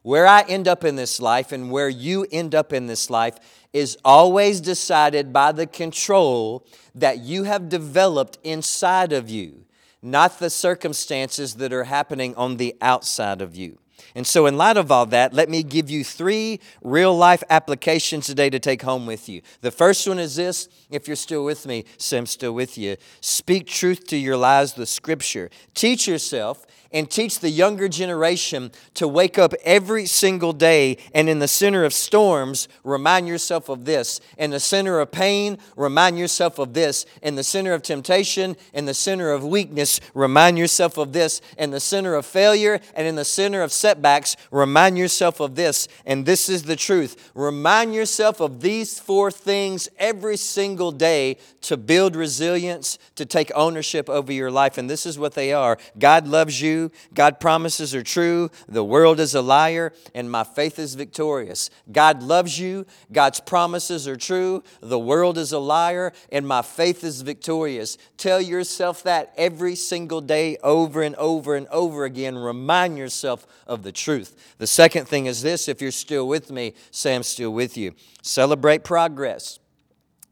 Where 0.03 0.25
I 0.25 0.41
end 0.41 0.67
up 0.67 0.83
in 0.83 0.95
this 0.95 1.19
life 1.19 1.51
and 1.51 1.69
where 1.69 1.89
you 1.89 2.25
end 2.31 2.55
up 2.55 2.73
in 2.73 2.87
this 2.87 3.09
life 3.09 3.37
is 3.71 3.97
always 4.03 4.59
decided 4.59 5.31
by 5.31 5.51
the 5.51 5.67
control 5.67 6.65
that 6.95 7.19
you 7.19 7.43
have 7.43 7.69
developed 7.69 8.39
inside 8.43 9.13
of 9.13 9.29
you, 9.29 9.65
not 10.01 10.39
the 10.39 10.49
circumstances 10.49 11.55
that 11.55 11.71
are 11.71 11.83
happening 11.83 12.35
on 12.35 12.57
the 12.57 12.75
outside 12.81 13.41
of 13.41 13.55
you. 13.55 13.77
And 14.15 14.27
so, 14.27 14.45
in 14.45 14.57
light 14.57 14.77
of 14.77 14.91
all 14.91 15.05
that, 15.07 15.33
let 15.33 15.49
me 15.49 15.63
give 15.63 15.89
you 15.89 16.03
three 16.03 16.59
real 16.81 17.15
life 17.15 17.43
applications 17.49 18.25
today 18.25 18.49
to 18.49 18.59
take 18.59 18.81
home 18.81 19.05
with 19.05 19.29
you. 19.29 19.41
The 19.61 19.71
first 19.71 20.07
one 20.07 20.19
is 20.19 20.35
this 20.35 20.67
if 20.89 21.07
you're 21.07 21.15
still 21.15 21.45
with 21.45 21.65
me, 21.65 21.85
say 21.97 22.23
still 22.25 22.53
with 22.53 22.77
you. 22.77 22.97
Speak 23.21 23.67
truth 23.67 24.07
to 24.07 24.17
your 24.17 24.37
lies, 24.37 24.73
the 24.73 24.85
Scripture. 24.85 25.49
Teach 25.73 26.07
yourself 26.07 26.65
and 26.93 27.09
teach 27.09 27.39
the 27.39 27.49
younger 27.49 27.87
generation 27.87 28.71
to 28.95 29.07
wake 29.07 29.37
up 29.37 29.53
every 29.63 30.05
single 30.05 30.53
day 30.53 30.97
and 31.13 31.29
in 31.29 31.39
the 31.39 31.47
center 31.47 31.83
of 31.83 31.93
storms, 31.93 32.67
remind 32.83 33.27
yourself 33.27 33.69
of 33.69 33.85
this. 33.85 34.19
In 34.37 34.51
the 34.51 34.59
center 34.59 34.99
of 34.99 35.11
pain, 35.11 35.57
remind 35.75 36.17
yourself 36.17 36.59
of 36.59 36.73
this. 36.73 37.05
In 37.21 37.35
the 37.35 37.43
center 37.43 37.73
of 37.73 37.81
temptation, 37.81 38.55
in 38.73 38.85
the 38.85 38.93
center 38.93 39.31
of 39.31 39.45
weakness, 39.45 39.99
remind 40.13 40.57
yourself 40.57 40.97
of 40.97 41.13
this. 41.13 41.41
In 41.57 41.71
the 41.71 41.79
center 41.79 42.15
of 42.15 42.25
failure 42.25 42.79
and 42.95 43.07
in 43.07 43.15
the 43.15 43.25
center 43.25 43.61
of 43.61 43.71
setbacks, 43.71 44.35
remind 44.49 44.97
yourself 44.97 45.39
of 45.39 45.55
this. 45.55 45.87
And 46.05 46.25
this 46.25 46.49
is 46.49 46.63
the 46.63 46.75
truth. 46.75 47.31
Remind 47.35 47.93
yourself 47.93 48.39
of 48.39 48.61
these 48.61 48.99
four 48.99 49.31
things 49.31 49.89
every 49.97 50.37
single 50.37 50.91
day 50.91 51.37
to 51.61 51.77
build 51.77 52.15
resilience, 52.15 52.97
to 53.15 53.25
take 53.25 53.51
ownership 53.53 54.09
over 54.09 54.31
your 54.31 54.49
life. 54.49 54.77
And 54.77 54.89
this 54.89 55.05
is 55.05 55.19
what 55.19 55.33
they 55.33 55.53
are 55.53 55.77
God 55.99 56.27
loves 56.27 56.61
you. 56.61 56.80
God 57.13 57.39
promises 57.39 57.93
are 57.93 58.03
true. 58.03 58.49
The 58.67 58.83
world 58.83 59.19
is 59.19 59.35
a 59.35 59.41
liar, 59.41 59.93
and 60.15 60.31
my 60.31 60.43
faith 60.43 60.79
is 60.79 60.95
victorious. 60.95 61.69
God 61.91 62.23
loves 62.23 62.57
you. 62.57 62.85
God's 63.11 63.39
promises 63.39 64.07
are 64.07 64.15
true. 64.15 64.63
The 64.79 64.99
world 64.99 65.37
is 65.37 65.51
a 65.51 65.59
liar, 65.59 66.13
and 66.31 66.47
my 66.47 66.61
faith 66.61 67.03
is 67.03 67.21
victorious. 67.21 67.97
Tell 68.17 68.41
yourself 68.41 69.03
that 69.03 69.33
every 69.37 69.75
single 69.75 70.21
day, 70.21 70.57
over 70.63 71.01
and 71.01 71.15
over 71.17 71.55
and 71.55 71.67
over 71.67 72.05
again. 72.05 72.37
Remind 72.37 72.97
yourself 72.97 73.45
of 73.67 73.83
the 73.83 73.91
truth. 73.91 74.55
The 74.57 74.67
second 74.67 75.07
thing 75.07 75.25
is 75.25 75.41
this 75.41 75.67
if 75.67 75.81
you're 75.81 75.91
still 75.91 76.27
with 76.27 76.51
me, 76.51 76.73
say, 76.91 77.15
I'm 77.15 77.23
still 77.23 77.51
with 77.51 77.77
you. 77.77 77.93
Celebrate 78.21 78.83
progress. 78.83 79.59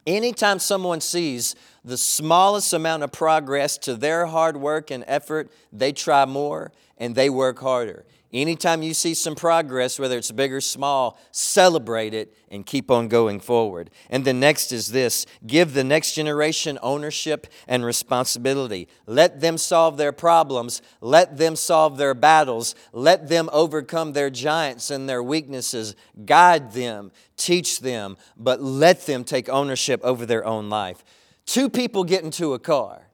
Anytime 0.07 0.59
someone 0.59 1.01
sees 1.01 1.55
the 1.89 1.97
smallest 1.97 2.71
amount 2.71 3.04
of 3.04 3.12
progress 3.12 3.78
to 3.80 3.95
their 3.95 4.28
hard 4.28 4.56
work 4.58 4.91
and 4.91 5.04
effort, 5.08 5.52
they 5.73 5.91
try 5.91 6.25
more 6.25 6.71
and 6.97 7.15
they 7.15 7.30
work 7.30 7.60
harder. 7.60 8.06
Anytime 8.32 8.84
you 8.84 8.93
see 8.93 9.15
some 9.15 9.34
progress, 9.34 9.97
whether 9.97 10.15
it's 10.15 10.32
big 10.32 10.54
or 10.54 10.62
small, 10.62 11.19
celebrate 11.32 12.13
it 12.13 12.32
and 12.52 12.63
keep 12.63 12.91
on 12.91 13.08
going 13.08 13.39
forward. 13.39 13.89
And 14.08 14.23
the 14.23 14.34
next 14.34 14.71
is 14.71 14.89
this 14.89 15.25
give 15.47 15.73
the 15.73 15.84
next 15.84 16.13
generation 16.13 16.78
ownership 16.84 17.47
and 17.67 17.84
responsibility. 17.84 18.88
Let 19.08 19.41
them 19.41 19.58
solve 19.58 19.97
their 19.97 20.12
problems, 20.12 20.84
let 21.02 21.38
them 21.38 21.56
solve 21.56 21.97
their 21.97 22.13
battles, 22.13 22.75
let 22.93 23.30
them 23.30 23.49
overcome 23.52 24.13
their 24.13 24.30
giants 24.30 24.91
and 24.91 25.10
their 25.10 25.23
weaknesses. 25.23 25.95
Guide 26.23 26.73
them, 26.73 27.12
teach 27.36 27.80
them, 27.80 28.15
but 28.38 28.62
let 28.62 29.08
them 29.08 29.23
take 29.23 29.49
ownership 29.49 30.02
over 30.04 30.28
their 30.28 30.45
own 30.45 30.69
life. 30.69 31.04
Two 31.49 31.67
people 31.67 32.03
get 32.03 32.23
into 32.23 32.53
a 32.53 32.59
car. 32.59 33.07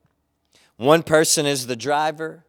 One 0.75 1.03
person 1.03 1.45
is 1.45 1.67
the 1.67 1.75
driver, 1.77 2.43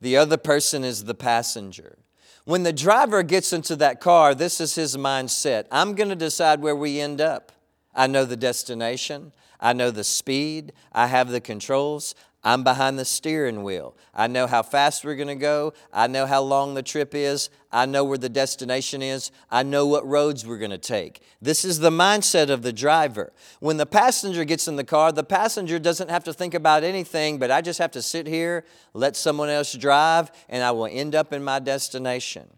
the 0.00 0.16
other 0.16 0.36
person 0.36 0.84
is 0.84 1.02
the 1.02 1.16
passenger. 1.16 1.98
When 2.44 2.62
the 2.62 2.72
driver 2.72 3.24
gets 3.24 3.52
into 3.52 3.74
that 3.74 3.98
car, 3.98 4.36
this 4.36 4.60
is 4.60 4.76
his 4.76 4.96
mindset 4.96 5.64
I'm 5.72 5.96
going 5.96 6.10
to 6.10 6.14
decide 6.14 6.60
where 6.60 6.76
we 6.76 7.00
end 7.00 7.20
up. 7.20 7.50
I 7.92 8.06
know 8.06 8.24
the 8.24 8.36
destination, 8.36 9.32
I 9.58 9.72
know 9.72 9.90
the 9.90 10.04
speed, 10.04 10.72
I 10.92 11.08
have 11.08 11.30
the 11.30 11.40
controls, 11.40 12.14
I'm 12.44 12.64
behind 12.64 12.98
the 12.98 13.04
steering 13.04 13.62
wheel. 13.62 13.94
I 14.12 14.26
know 14.26 14.48
how 14.48 14.62
fast 14.62 15.04
we're 15.04 15.14
going 15.14 15.28
to 15.28 15.36
go. 15.36 15.74
I 15.92 16.08
know 16.08 16.26
how 16.26 16.42
long 16.42 16.74
the 16.74 16.82
trip 16.82 17.14
is. 17.14 17.50
I 17.70 17.86
know 17.86 18.02
where 18.02 18.18
the 18.18 18.28
destination 18.28 19.00
is. 19.00 19.30
I 19.48 19.62
know 19.62 19.86
what 19.86 20.06
roads 20.06 20.44
we're 20.44 20.58
going 20.58 20.72
to 20.72 20.78
take. 20.78 21.22
This 21.40 21.64
is 21.64 21.78
the 21.78 21.90
mindset 21.90 22.50
of 22.50 22.62
the 22.62 22.72
driver. 22.72 23.32
When 23.60 23.76
the 23.76 23.86
passenger 23.86 24.44
gets 24.44 24.66
in 24.66 24.74
the 24.74 24.84
car, 24.84 25.12
the 25.12 25.22
passenger 25.22 25.78
doesn't 25.78 26.10
have 26.10 26.24
to 26.24 26.32
think 26.32 26.52
about 26.54 26.82
anything, 26.82 27.38
but 27.38 27.52
I 27.52 27.60
just 27.60 27.78
have 27.78 27.92
to 27.92 28.02
sit 28.02 28.26
here, 28.26 28.64
let 28.92 29.14
someone 29.16 29.48
else 29.48 29.72
drive, 29.74 30.32
and 30.48 30.64
I 30.64 30.72
will 30.72 30.88
end 30.90 31.14
up 31.14 31.32
in 31.32 31.44
my 31.44 31.60
destination. 31.60 32.48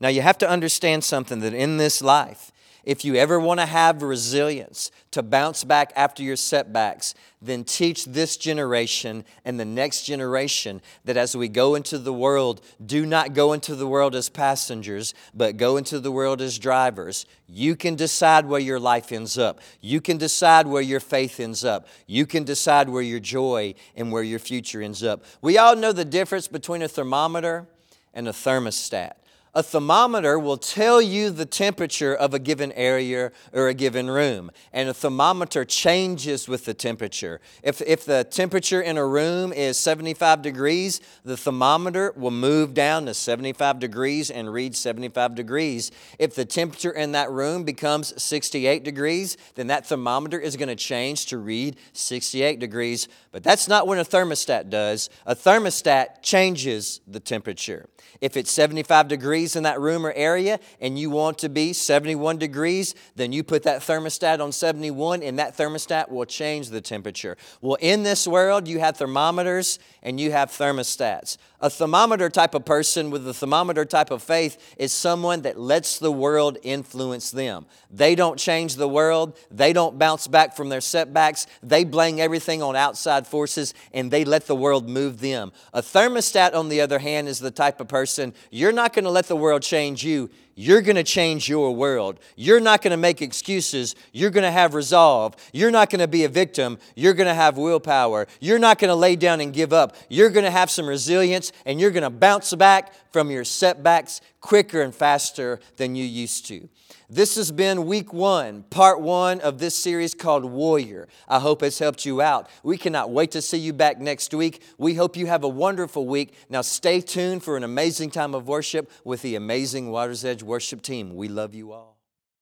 Now, 0.00 0.08
you 0.08 0.22
have 0.22 0.38
to 0.38 0.48
understand 0.48 1.02
something 1.02 1.40
that 1.40 1.54
in 1.54 1.78
this 1.78 2.00
life, 2.00 2.52
If 2.84 3.04
you 3.04 3.14
ever 3.14 3.38
want 3.38 3.60
to 3.60 3.66
have 3.66 4.02
resilience 4.02 4.90
to 5.12 5.22
bounce 5.22 5.62
back 5.62 5.92
after 5.94 6.22
your 6.22 6.34
setbacks, 6.36 7.14
then 7.40 7.62
teach 7.62 8.06
this 8.06 8.36
generation 8.36 9.24
and 9.44 9.58
the 9.58 9.64
next 9.64 10.04
generation 10.04 10.82
that 11.04 11.16
as 11.16 11.36
we 11.36 11.48
go 11.48 11.76
into 11.76 11.98
the 11.98 12.12
world, 12.12 12.60
do 12.84 13.06
not 13.06 13.34
go 13.34 13.52
into 13.52 13.76
the 13.76 13.86
world 13.86 14.16
as 14.16 14.28
passengers, 14.28 15.14
but 15.32 15.56
go 15.56 15.76
into 15.76 16.00
the 16.00 16.10
world 16.10 16.40
as 16.40 16.58
drivers. 16.58 17.24
You 17.46 17.76
can 17.76 17.94
decide 17.94 18.46
where 18.46 18.60
your 18.60 18.80
life 18.80 19.12
ends 19.12 19.38
up. 19.38 19.60
You 19.80 20.00
can 20.00 20.16
decide 20.16 20.66
where 20.66 20.82
your 20.82 21.00
faith 21.00 21.38
ends 21.38 21.64
up. 21.64 21.86
You 22.06 22.26
can 22.26 22.42
decide 22.42 22.88
where 22.88 23.02
your 23.02 23.20
joy 23.20 23.74
and 23.94 24.10
where 24.10 24.24
your 24.24 24.40
future 24.40 24.82
ends 24.82 25.04
up. 25.04 25.24
We 25.40 25.56
all 25.56 25.76
know 25.76 25.92
the 25.92 26.04
difference 26.04 26.48
between 26.48 26.82
a 26.82 26.88
thermometer 26.88 27.66
and 28.12 28.26
a 28.26 28.32
thermostat. 28.32 29.12
A 29.54 29.62
thermometer 29.62 30.38
will 30.38 30.56
tell 30.56 31.02
you 31.02 31.28
the 31.28 31.44
temperature 31.44 32.14
of 32.14 32.32
a 32.32 32.38
given 32.38 32.72
area 32.72 33.32
or 33.52 33.68
a 33.68 33.74
given 33.74 34.10
room, 34.10 34.50
and 34.72 34.88
a 34.88 34.94
thermometer 34.94 35.62
changes 35.66 36.48
with 36.48 36.64
the 36.64 36.72
temperature. 36.72 37.38
If, 37.62 37.82
if 37.82 38.06
the 38.06 38.24
temperature 38.24 38.80
in 38.80 38.96
a 38.96 39.06
room 39.06 39.52
is 39.52 39.76
75 39.76 40.40
degrees, 40.40 41.02
the 41.22 41.36
thermometer 41.36 42.14
will 42.16 42.30
move 42.30 42.72
down 42.72 43.04
to 43.04 43.12
75 43.12 43.78
degrees 43.78 44.30
and 44.30 44.50
read 44.50 44.74
75 44.74 45.34
degrees. 45.34 45.90
If 46.18 46.34
the 46.34 46.46
temperature 46.46 46.92
in 46.92 47.12
that 47.12 47.30
room 47.30 47.64
becomes 47.64 48.22
68 48.22 48.84
degrees, 48.84 49.36
then 49.54 49.66
that 49.66 49.84
thermometer 49.84 50.40
is 50.40 50.56
going 50.56 50.70
to 50.70 50.76
change 50.76 51.26
to 51.26 51.36
read 51.36 51.76
68 51.92 52.58
degrees. 52.58 53.06
But 53.32 53.42
that's 53.42 53.68
not 53.68 53.86
what 53.86 53.98
a 53.98 54.02
thermostat 54.02 54.70
does. 54.70 55.10
A 55.26 55.36
thermostat 55.36 56.22
changes 56.22 57.02
the 57.06 57.20
temperature. 57.20 57.84
If 58.22 58.38
it's 58.38 58.50
75 58.50 59.08
degrees 59.08 59.41
in 59.56 59.64
that 59.64 59.80
room 59.80 60.06
or 60.06 60.12
area 60.12 60.58
and 60.80 60.98
you 60.98 61.10
want 61.10 61.38
to 61.38 61.48
be 61.48 61.72
71 61.72 62.38
degrees, 62.38 62.94
then 63.16 63.32
you 63.32 63.42
put 63.42 63.64
that 63.64 63.80
thermostat 63.80 64.40
on 64.40 64.52
71 64.52 65.22
and 65.22 65.38
that 65.38 65.56
thermostat 65.56 66.10
will 66.10 66.24
change 66.24 66.70
the 66.70 66.80
temperature. 66.80 67.36
Well, 67.60 67.76
in 67.80 68.02
this 68.02 68.26
world, 68.26 68.68
you 68.68 68.78
have 68.78 68.96
thermometers 68.96 69.78
and 70.02 70.20
you 70.20 70.32
have 70.32 70.50
thermostats. 70.50 71.36
A 71.60 71.70
thermometer 71.70 72.28
type 72.28 72.54
of 72.54 72.64
person 72.64 73.10
with 73.10 73.26
a 73.28 73.34
thermometer 73.34 73.84
type 73.84 74.10
of 74.10 74.22
faith 74.22 74.74
is 74.76 74.92
someone 74.92 75.42
that 75.42 75.58
lets 75.58 75.98
the 75.98 76.10
world 76.10 76.58
influence 76.62 77.30
them. 77.30 77.66
They 77.88 78.16
don't 78.16 78.36
change 78.36 78.74
the 78.74 78.88
world, 78.88 79.38
they 79.50 79.72
don't 79.72 79.98
bounce 79.98 80.26
back 80.26 80.56
from 80.56 80.70
their 80.70 80.80
setbacks, 80.80 81.46
they 81.62 81.84
blame 81.84 82.18
everything 82.18 82.62
on 82.62 82.74
outside 82.74 83.28
forces 83.28 83.74
and 83.92 84.10
they 84.10 84.24
let 84.24 84.46
the 84.46 84.56
world 84.56 84.88
move 84.88 85.20
them. 85.20 85.52
A 85.72 85.82
thermostat, 85.82 86.54
on 86.54 86.68
the 86.68 86.80
other 86.80 86.98
hand, 86.98 87.28
is 87.28 87.38
the 87.38 87.50
type 87.52 87.80
of 87.80 87.88
person 87.88 88.34
you're 88.50 88.72
not 88.72 88.92
going 88.92 89.04
to 89.04 89.10
let 89.10 89.26
the 89.32 89.36
world 89.36 89.62
change 89.62 90.04
you 90.04 90.28
you're 90.54 90.82
going 90.82 90.96
to 90.96 91.02
change 91.02 91.48
your 91.48 91.74
world. 91.74 92.20
You're 92.36 92.60
not 92.60 92.82
going 92.82 92.90
to 92.92 92.96
make 92.96 93.22
excuses. 93.22 93.94
You're 94.12 94.30
going 94.30 94.44
to 94.44 94.50
have 94.50 94.74
resolve. 94.74 95.34
You're 95.52 95.70
not 95.70 95.90
going 95.90 96.00
to 96.00 96.08
be 96.08 96.24
a 96.24 96.28
victim. 96.28 96.78
You're 96.94 97.14
going 97.14 97.28
to 97.28 97.34
have 97.34 97.56
willpower. 97.56 98.26
You're 98.40 98.58
not 98.58 98.78
going 98.78 98.90
to 98.90 98.94
lay 98.94 99.16
down 99.16 99.40
and 99.40 99.52
give 99.52 99.72
up. 99.72 99.96
You're 100.08 100.30
going 100.30 100.44
to 100.44 100.50
have 100.50 100.70
some 100.70 100.86
resilience 100.86 101.52
and 101.64 101.80
you're 101.80 101.90
going 101.90 102.02
to 102.02 102.10
bounce 102.10 102.54
back 102.54 102.92
from 103.12 103.30
your 103.30 103.44
setbacks 103.44 104.20
quicker 104.40 104.82
and 104.82 104.94
faster 104.94 105.60
than 105.76 105.94
you 105.94 106.04
used 106.04 106.46
to. 106.46 106.68
This 107.08 107.36
has 107.36 107.52
been 107.52 107.84
week 107.84 108.14
one, 108.14 108.62
part 108.64 109.00
one 109.02 109.40
of 109.40 109.58
this 109.58 109.76
series 109.76 110.14
called 110.14 110.46
Warrior. 110.46 111.08
I 111.28 111.40
hope 111.40 111.62
it's 111.62 111.78
helped 111.78 112.06
you 112.06 112.22
out. 112.22 112.48
We 112.62 112.78
cannot 112.78 113.10
wait 113.10 113.32
to 113.32 113.42
see 113.42 113.58
you 113.58 113.74
back 113.74 114.00
next 114.00 114.32
week. 114.32 114.62
We 114.78 114.94
hope 114.94 115.14
you 115.14 115.26
have 115.26 115.44
a 115.44 115.48
wonderful 115.48 116.06
week. 116.06 116.34
Now, 116.48 116.62
stay 116.62 117.02
tuned 117.02 117.42
for 117.42 117.58
an 117.58 117.64
amazing 117.64 118.12
time 118.12 118.34
of 118.34 118.48
worship 118.48 118.90
with 119.04 119.20
the 119.20 119.34
amazing 119.34 119.90
Water's 119.90 120.24
Edge 120.24 120.41
worship 120.42 120.82
team. 120.82 121.14
We 121.14 121.28
love 121.28 121.54
you 121.54 121.72
all. 121.72 121.91